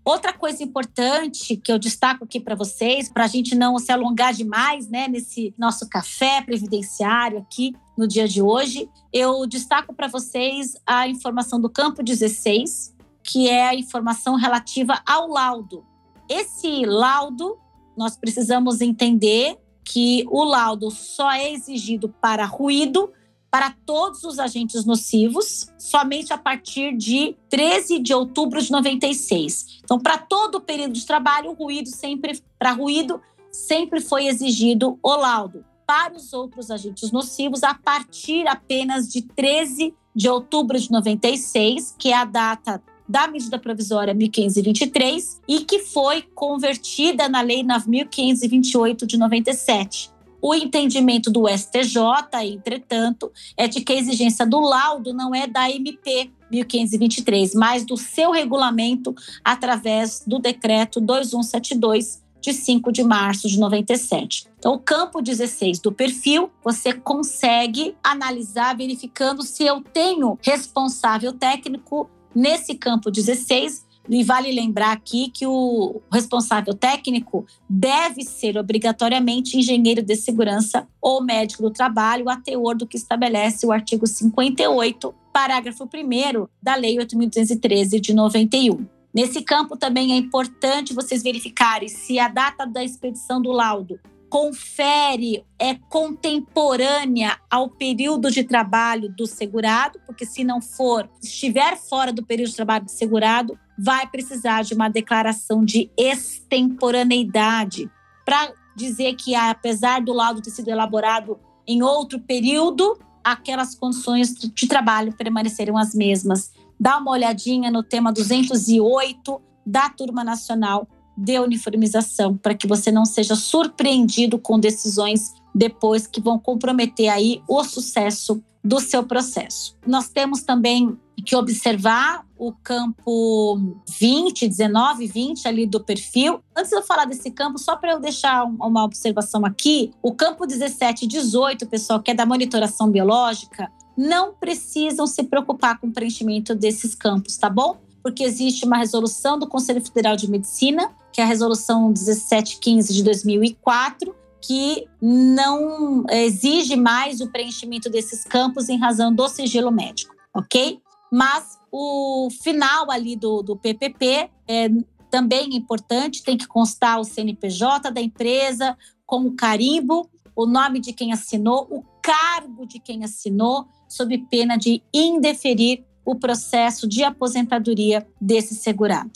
Outra 0.06 0.34
coisa 0.34 0.62
importante 0.62 1.56
que 1.56 1.72
eu 1.72 1.80
destaco 1.80 2.26
aqui 2.26 2.38
para 2.38 2.56
vocês, 2.56 3.10
para 3.10 3.24
a 3.24 3.28
gente 3.28 3.56
não 3.56 3.80
se 3.80 3.90
alongar 3.90 4.34
demais 4.34 4.90
né, 4.90 5.08
nesse 5.08 5.54
nosso 5.58 5.88
café 5.88 6.42
previdenciário 6.42 7.40
aqui 7.40 7.74
no 7.98 8.06
dia 8.06 8.28
de 8.28 8.42
hoje, 8.42 8.90
eu 9.14 9.48
destaco 9.48 9.94
para 9.94 10.10
vocês 10.10 10.74
a 10.86 11.08
informação 11.08 11.60
do 11.60 11.70
campo 11.70 12.04
16, 12.04 12.94
que 13.24 13.50
é 13.50 13.68
a 13.68 13.76
informação 13.76 14.36
relativa 14.36 15.02
ao 15.06 15.28
laudo. 15.28 15.86
Esse 16.30 16.86
laudo, 16.86 17.58
nós 17.98 18.18
precisamos 18.18 18.82
entender 18.82 19.58
que 19.84 20.26
o 20.30 20.44
laudo 20.44 20.92
só 20.92 21.32
é 21.32 21.52
exigido 21.52 22.10
para 22.10 22.46
ruído 22.46 23.12
para 23.54 23.70
todos 23.86 24.24
os 24.24 24.40
agentes 24.40 24.84
nocivos, 24.84 25.68
somente 25.78 26.34
a 26.34 26.38
partir 26.40 26.98
de 26.98 27.38
13 27.50 28.00
de 28.00 28.12
outubro 28.12 28.60
de 28.60 28.72
96. 28.72 29.82
Então, 29.84 30.00
para 30.00 30.18
todo 30.18 30.56
o 30.56 30.62
período 30.62 30.94
de 30.94 31.06
trabalho, 31.06 31.52
o 31.52 31.54
ruído 31.54 31.88
sempre 31.88 32.42
para 32.58 32.72
ruído 32.72 33.22
sempre 33.52 34.02
foi 34.02 34.26
exigido 34.26 34.98
o 35.04 35.16
laudo. 35.16 35.64
Para 35.86 36.16
os 36.16 36.34
outros 36.34 36.72
agentes 36.72 37.12
nocivos, 37.12 37.62
a 37.62 37.76
partir 37.76 38.48
apenas 38.48 39.08
de 39.08 39.22
13 39.22 39.94
de 40.16 40.28
outubro 40.28 40.80
de 40.80 40.92
96, 40.92 41.96
que 42.00 42.10
é 42.10 42.16
a 42.16 42.26
data 42.26 42.82
da 43.08 43.28
medida 43.28 43.60
provisória 43.60 44.14
1523 44.14 45.42
e 45.48 45.60
que 45.62 45.80
foi 45.80 46.24
convertida 46.34 47.28
na 47.28 47.42
Lei 47.42 47.64
9528 47.64 49.06
de 49.06 49.18
97. 49.18 50.12
O 50.42 50.54
entendimento 50.54 51.32
do 51.32 51.48
STJ, 51.48 51.98
entretanto, 52.44 53.32
é 53.56 53.66
de 53.66 53.80
que 53.80 53.94
a 53.94 53.96
exigência 53.96 54.46
do 54.46 54.60
laudo 54.60 55.14
não 55.14 55.34
é 55.34 55.48
da 55.48 55.72
MP 55.72 56.30
1523, 56.52 57.56
mas 57.56 57.86
do 57.86 57.96
seu 57.96 58.32
regulamento 58.32 59.16
através 59.42 60.22
do 60.28 60.40
decreto 60.40 61.00
2172 61.00 62.22
de 62.42 62.52
5 62.52 62.92
de 62.92 63.04
março 63.04 63.48
de 63.48 63.58
97. 63.58 64.48
Então, 64.60 64.74
o 64.74 64.80
campo 64.80 65.22
16 65.22 65.80
do 65.80 65.94
perfil, 65.94 66.52
você 66.62 66.92
consegue 66.92 67.96
analisar 68.04 68.76
verificando 68.76 69.44
se 69.44 69.64
eu 69.64 69.80
tenho 69.80 70.38
responsável 70.42 71.32
técnico 71.32 72.10
Nesse 72.36 72.76
campo 72.76 73.12
16, 73.12 73.86
e 74.10 74.24
vale 74.24 74.52
lembrar 74.52 74.92
aqui 74.92 75.30
que 75.30 75.46
o 75.46 76.02
responsável 76.12 76.74
técnico 76.74 77.46
deve 77.70 78.24
ser 78.24 78.58
obrigatoriamente 78.58 79.58
engenheiro 79.58 80.02
de 80.02 80.16
segurança 80.16 80.88
ou 81.02 81.24
médico 81.24 81.64
do 81.64 81.72
trabalho, 81.72 82.30
a 82.30 82.36
teor 82.36 82.76
do 82.76 82.86
que 82.86 82.98
estabelece 82.98 83.66
o 83.66 83.72
artigo 83.72 84.06
58, 84.06 85.14
parágrafo 85.32 85.86
1 85.86 86.48
da 86.62 86.76
Lei 86.76 86.98
8.213 86.98 88.00
de 88.00 88.14
91. 88.14 88.86
Nesse 89.14 89.42
campo 89.42 89.78
também 89.78 90.12
é 90.12 90.16
importante 90.16 90.94
vocês 90.94 91.22
verificarem 91.22 91.88
se 91.88 92.20
a 92.20 92.28
data 92.28 92.66
da 92.66 92.84
expedição 92.84 93.42
do 93.42 93.52
laudo 93.52 94.00
confere, 94.34 95.46
é 95.60 95.76
contemporânea 95.76 97.38
ao 97.52 97.70
período 97.70 98.32
de 98.32 98.44
trabalho 98.44 99.14
do 99.16 99.28
segurado, 99.28 100.00
porque 100.08 100.26
se 100.26 100.44
não 100.44 100.60
for, 100.60 101.08
estiver 101.22 101.78
fora 101.78 102.12
do 102.12 102.26
período 102.26 102.50
de 102.50 102.56
trabalho 102.56 102.86
do 102.86 102.90
segurado, 102.90 103.56
vai 103.78 104.08
precisar 104.08 104.64
de 104.64 104.74
uma 104.74 104.90
declaração 104.90 105.64
de 105.64 105.92
extemporaneidade 105.96 107.88
para 108.26 108.52
dizer 108.76 109.14
que, 109.18 109.36
apesar 109.36 110.02
do 110.02 110.12
laudo 110.12 110.42
ter 110.42 110.50
sido 110.50 110.70
elaborado 110.70 111.38
em 111.68 111.84
outro 111.84 112.20
período, 112.20 112.98
aquelas 113.24 113.76
condições 113.76 114.34
de 114.34 114.68
trabalho 114.68 115.14
permaneceram 115.14 115.78
as 115.78 115.94
mesmas. 115.94 116.52
Dá 116.80 116.98
uma 116.98 117.12
olhadinha 117.12 117.70
no 117.70 117.84
tema 117.84 118.12
208 118.12 119.40
da 119.64 119.92
Turma 119.92 120.24
Nacional 120.24 120.88
de 121.16 121.40
uniformização, 121.40 122.36
para 122.38 122.56
que 122.56 122.68
você 122.68 122.92
não 122.92 123.06
seja 123.06 123.36
surpreendido 123.36 124.40
com 124.40 124.60
decisões 124.60 125.34
depois 125.54 126.08
que 126.08 126.20
vão 126.20 126.40
comprometer 126.40 127.10
aí 127.10 127.42
o 127.48 127.64
sucesso 127.64 128.44
do 128.64 128.80
seu 128.80 129.04
processo. 129.04 129.76
Nós 129.86 130.10
temos 130.10 130.42
também 130.42 130.98
que 131.26 131.36
observar 131.36 132.26
o 132.38 132.52
campo 132.52 133.60
20, 134.00 134.48
19, 134.48 135.06
20 135.08 135.48
ali 135.48 135.66
do 135.66 135.84
perfil. 135.84 136.42
Antes 136.56 136.72
de 136.72 136.78
eu 136.78 136.84
falar 136.84 137.06
desse 137.06 137.30
campo, 137.30 137.60
só 137.60 137.76
para 137.76 137.92
eu 137.92 138.00
deixar 138.00 138.44
uma 138.46 138.84
observação 138.84 139.46
aqui, 139.46 139.92
o 140.02 140.14
campo 140.14 140.46
17 140.46 141.06
e 141.06 141.08
18, 141.08 141.68
pessoal, 141.68 142.02
que 142.02 142.12
é 142.12 142.14
da 142.14 142.26
monitoração 142.26 142.90
biológica, 142.90 143.70
não 143.98 144.34
precisam 144.34 145.06
se 145.06 145.24
preocupar 145.24 145.80
com 145.80 145.88
o 145.88 145.92
preenchimento 145.92 146.56
desses 146.56 146.96
campos, 146.96 147.38
tá 147.38 147.50
bom? 147.50 147.78
Porque 148.02 148.24
existe 148.24 148.66
uma 148.66 148.78
resolução 148.78 149.38
do 149.38 149.48
Conselho 149.48 149.86
Federal 149.86 150.16
de 150.16 150.30
Medicina 150.30 150.92
que 151.14 151.22
é 151.22 151.24
a 151.24 151.28
resolução 151.28 151.90
1715 151.90 152.92
de 152.92 153.04
2004, 153.04 154.16
que 154.42 154.86
não 155.00 156.04
exige 156.10 156.76
mais 156.76 157.22
o 157.22 157.32
preenchimento 157.32 157.90
desses 157.90 158.26
campos 158.26 158.68
em 158.68 158.78
razão 158.78 159.14
do 159.14 159.30
sigilo 159.30 159.72
médico, 159.72 160.14
ok? 160.36 160.82
Mas 161.12 161.58
o 161.72 162.28
final 162.42 162.92
ali 162.92 163.16
do, 163.16 163.42
do 163.42 163.56
PPP 163.56 164.30
é 164.48 164.70
também 165.10 165.56
importante, 165.56 166.24
tem 166.24 166.36
que 166.36 166.48
constar 166.48 167.00
o 167.00 167.04
CNPJ 167.04 167.92
da 167.92 168.02
empresa 168.02 168.76
com 169.06 169.22
o 169.22 169.36
carimbo, 169.36 170.10
o 170.36 170.48
nome 170.48 170.80
de 170.80 170.92
quem 170.92 171.14
assinou, 171.14 171.68
o 171.70 171.84
cargo 172.02 172.66
de 172.66 172.80
quem 172.80 173.04
assinou, 173.04 173.68
sob 173.88 174.18
pena 174.30 174.58
de 174.58 174.82
indeferir 174.92 175.86
o 176.04 176.16
processo 176.16 176.88
de 176.88 177.04
aposentadoria 177.04 178.06
desse 178.20 178.56
segurado. 178.56 179.12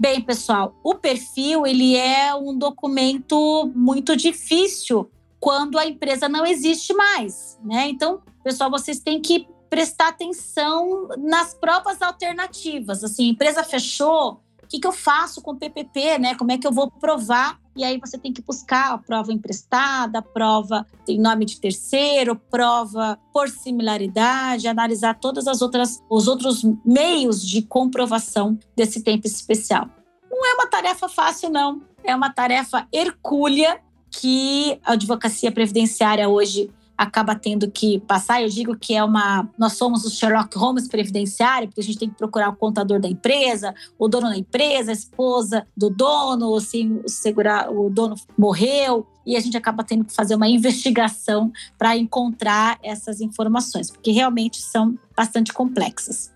Bem, 0.00 0.22
pessoal, 0.22 0.74
o 0.82 0.94
perfil 0.94 1.66
ele 1.66 1.94
é 1.94 2.34
um 2.34 2.56
documento 2.56 3.70
muito 3.76 4.16
difícil 4.16 5.10
quando 5.38 5.78
a 5.78 5.84
empresa 5.84 6.26
não 6.26 6.46
existe 6.46 6.94
mais, 6.94 7.60
né? 7.62 7.86
Então, 7.90 8.22
pessoal, 8.42 8.70
vocês 8.70 8.98
têm 8.98 9.20
que 9.20 9.46
prestar 9.68 10.08
atenção 10.08 11.06
nas 11.18 11.52
próprias 11.52 12.00
alternativas. 12.00 13.04
Assim, 13.04 13.28
empresa 13.28 13.62
fechou, 13.62 14.40
o 14.62 14.66
que, 14.66 14.80
que 14.80 14.86
eu 14.86 14.92
faço 14.92 15.42
com 15.42 15.50
o 15.50 15.58
PPP, 15.58 16.18
né? 16.18 16.34
Como 16.34 16.50
é 16.50 16.56
que 16.56 16.66
eu 16.66 16.72
vou 16.72 16.90
provar? 16.90 17.60
E 17.80 17.84
aí 17.84 17.98
você 17.98 18.18
tem 18.18 18.30
que 18.30 18.42
buscar 18.42 18.92
a 18.92 18.98
prova 18.98 19.32
emprestada, 19.32 20.20
prova 20.20 20.86
em 21.08 21.18
nome 21.18 21.46
de 21.46 21.58
terceiro, 21.58 22.36
prova 22.36 23.18
por 23.32 23.48
similaridade, 23.48 24.68
analisar 24.68 25.18
todas 25.18 25.48
as 25.48 25.62
outras 25.62 25.98
os 26.10 26.28
outros 26.28 26.62
meios 26.84 27.40
de 27.40 27.62
comprovação 27.62 28.58
desse 28.76 29.02
tempo 29.02 29.26
especial. 29.26 29.88
Não 30.30 30.46
é 30.46 30.52
uma 30.52 30.66
tarefa 30.66 31.08
fácil 31.08 31.48
não, 31.48 31.80
é 32.04 32.14
uma 32.14 32.28
tarefa 32.28 32.86
hercúlea 32.92 33.80
que 34.10 34.78
a 34.84 34.92
advocacia 34.92 35.50
previdenciária 35.50 36.28
hoje 36.28 36.70
acaba 37.00 37.34
tendo 37.34 37.70
que 37.70 37.98
passar. 38.00 38.42
Eu 38.42 38.48
digo 38.50 38.76
que 38.76 38.94
é 38.94 39.02
uma. 39.02 39.48
Nós 39.56 39.72
somos 39.72 40.04
o 40.04 40.10
Sherlock 40.10 40.56
Holmes 40.58 40.86
previdenciário, 40.86 41.66
porque 41.66 41.80
a 41.80 41.84
gente 41.84 41.98
tem 41.98 42.10
que 42.10 42.14
procurar 42.14 42.50
o 42.50 42.56
contador 42.56 43.00
da 43.00 43.08
empresa, 43.08 43.74
o 43.98 44.06
dono 44.06 44.28
da 44.28 44.36
empresa, 44.36 44.90
a 44.90 44.94
esposa 44.94 45.66
do 45.74 45.88
dono, 45.88 46.54
assim, 46.54 47.00
segurar, 47.06 47.70
o 47.72 47.88
dono 47.88 48.16
morreu. 48.36 49.06
E 49.24 49.34
a 49.34 49.40
gente 49.40 49.56
acaba 49.56 49.82
tendo 49.82 50.04
que 50.04 50.14
fazer 50.14 50.34
uma 50.34 50.46
investigação 50.48 51.50
para 51.78 51.96
encontrar 51.96 52.78
essas 52.82 53.22
informações, 53.22 53.90
porque 53.90 54.10
realmente 54.10 54.60
são 54.60 54.98
bastante 55.16 55.54
complexas. 55.54 56.30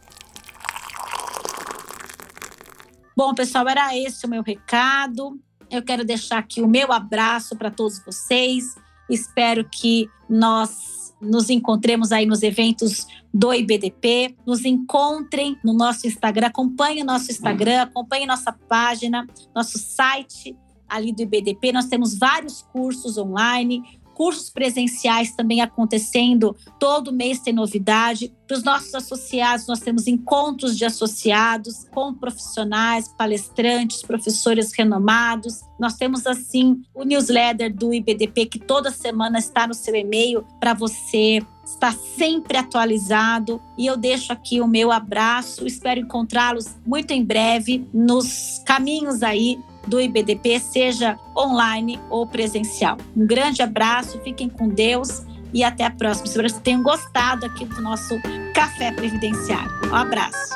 Bom, 3.15 3.35
pessoal, 3.35 3.69
era 3.69 3.95
esse 3.95 4.25
o 4.25 4.31
meu 4.31 4.43
recado. 4.43 5.39
Eu 5.71 5.83
quero 5.83 6.07
deixar 6.07 6.39
aqui 6.39 6.63
o 6.63 6.69
meu 6.69 6.91
abraço 6.91 7.55
para 7.55 7.71
todos 7.71 8.03
vocês. 8.03 8.83
Espero 9.09 9.69
que 9.69 10.09
nós 10.29 11.15
nos 11.21 11.49
encontremos 11.49 12.13
aí 12.13 12.27
nos 12.27 12.43
eventos 12.43 13.07
do 13.33 13.53
IBDP. 13.53 14.37
Nos 14.47 14.65
encontrem 14.65 15.59
no 15.65 15.73
nosso 15.73 16.07
Instagram, 16.07 16.49
acompanhe 16.49 17.03
o 17.03 17.05
nosso 17.05 17.31
Instagram, 17.31 17.83
acompanhe 17.83 18.27
nossa 18.27 18.53
página, 18.53 19.27
nosso 19.55 19.79
site 19.79 20.57
ali 20.89 21.13
do 21.13 21.23
IBDP. 21.23 21.73
Nós 21.73 21.87
temos 21.87 22.17
vários 22.17 22.63
cursos 22.63 23.19
online, 23.19 23.83
cursos 24.15 24.49
presenciais 24.49 25.35
também 25.35 25.61
acontecendo. 25.61 26.57
Todo 26.79 27.13
mês 27.13 27.41
tem 27.41 27.53
novidade. 27.53 28.33
Para 28.47 28.57
os 28.57 28.63
nossos 28.63 28.95
associados, 28.95 29.67
nós 29.67 29.81
temos 29.81 30.07
encontros 30.07 30.77
de 30.77 30.85
associados 30.85 31.87
com 31.93 32.15
profissionais, 32.15 33.09
palestrantes, 33.09 34.03
professores 34.03 34.73
renomados. 34.73 35.61
Nós 35.79 35.95
temos, 35.95 36.27
assim, 36.27 36.83
o 36.95 37.05
newsletter 37.05 37.75
do 37.75 37.93
IBDP, 37.93 38.47
que 38.47 38.59
toda 38.59 38.91
semana 38.91 39.39
está 39.39 39.67
no 39.67 39.75
seu 39.75 39.95
e-mail 39.95 40.47
para 40.61 40.75
você 40.75 41.43
estar 41.65 41.95
sempre 41.95 42.57
atualizado. 42.57 43.61
E 43.77 43.87
eu 43.87 43.97
deixo 43.97 44.33
aqui 44.33 44.61
o 44.61 44.69
meu 44.69 44.93
abraço. 44.93 45.67
Espero 45.67 46.01
encontrá-los 46.01 46.77
muito 46.87 47.11
em 47.11 47.25
breve 47.25 47.89
nos 47.93 48.63
caminhos 48.65 49.23
aí 49.23 49.59
do 49.87 50.01
IBDP, 50.01 50.59
seja 50.59 51.19
online 51.37 52.01
ou 52.11 52.27
presencial. 52.27 52.97
Um 53.17 53.27
grande 53.27 53.63
abraço, 53.63 54.21
fiquem 54.21 54.49
com 54.49 54.69
Deus 54.69 55.23
e 55.53 55.63
até 55.63 55.85
a 55.85 55.91
próxima. 55.91 56.27
Espero 56.27 56.53
que 56.53 56.61
tenham 56.61 56.83
gostado 56.83 57.47
aqui 57.47 57.65
do 57.65 57.81
nosso 57.81 58.15
Café 58.55 58.93
Previdenciário. 58.93 59.71
Um 59.91 59.95
abraço. 59.95 60.55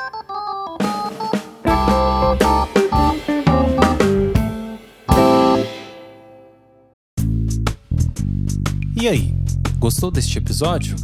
E 9.01 9.07
aí, 9.07 9.33
gostou 9.77 10.11
deste 10.11 10.37
episódio? 10.37 10.97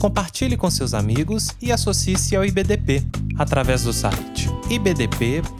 Compartilhe 0.00 0.56
com 0.56 0.70
seus 0.70 0.94
amigos 0.94 1.48
e 1.60 1.70
associe-se 1.70 2.34
ao 2.34 2.44
IBDP 2.44 3.02
através 3.38 3.84
do 3.84 3.92
site 3.92 4.48
ibdp.org.br 4.70 5.52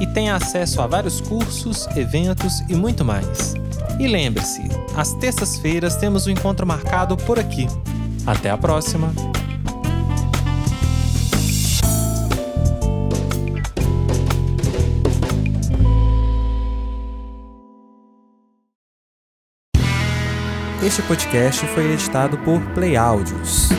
e 0.00 0.06
tenha 0.06 0.34
acesso 0.34 0.80
a 0.80 0.86
vários 0.86 1.20
cursos, 1.20 1.86
eventos 1.96 2.60
e 2.68 2.74
muito 2.74 3.04
mais. 3.04 3.54
E 3.98 4.06
lembre-se, 4.06 4.62
às 4.96 5.12
terças-feiras 5.14 5.96
temos 5.96 6.26
um 6.26 6.30
encontro 6.30 6.66
marcado 6.66 7.16
por 7.16 7.38
aqui. 7.38 7.66
Até 8.26 8.50
a 8.50 8.58
próxima! 8.58 9.12
Este 20.84 21.00
podcast 21.02 21.66
foi 21.68 21.92
editado 21.92 22.36
por 22.38 22.60
Play 22.74 22.94
Áudios. 22.94 23.70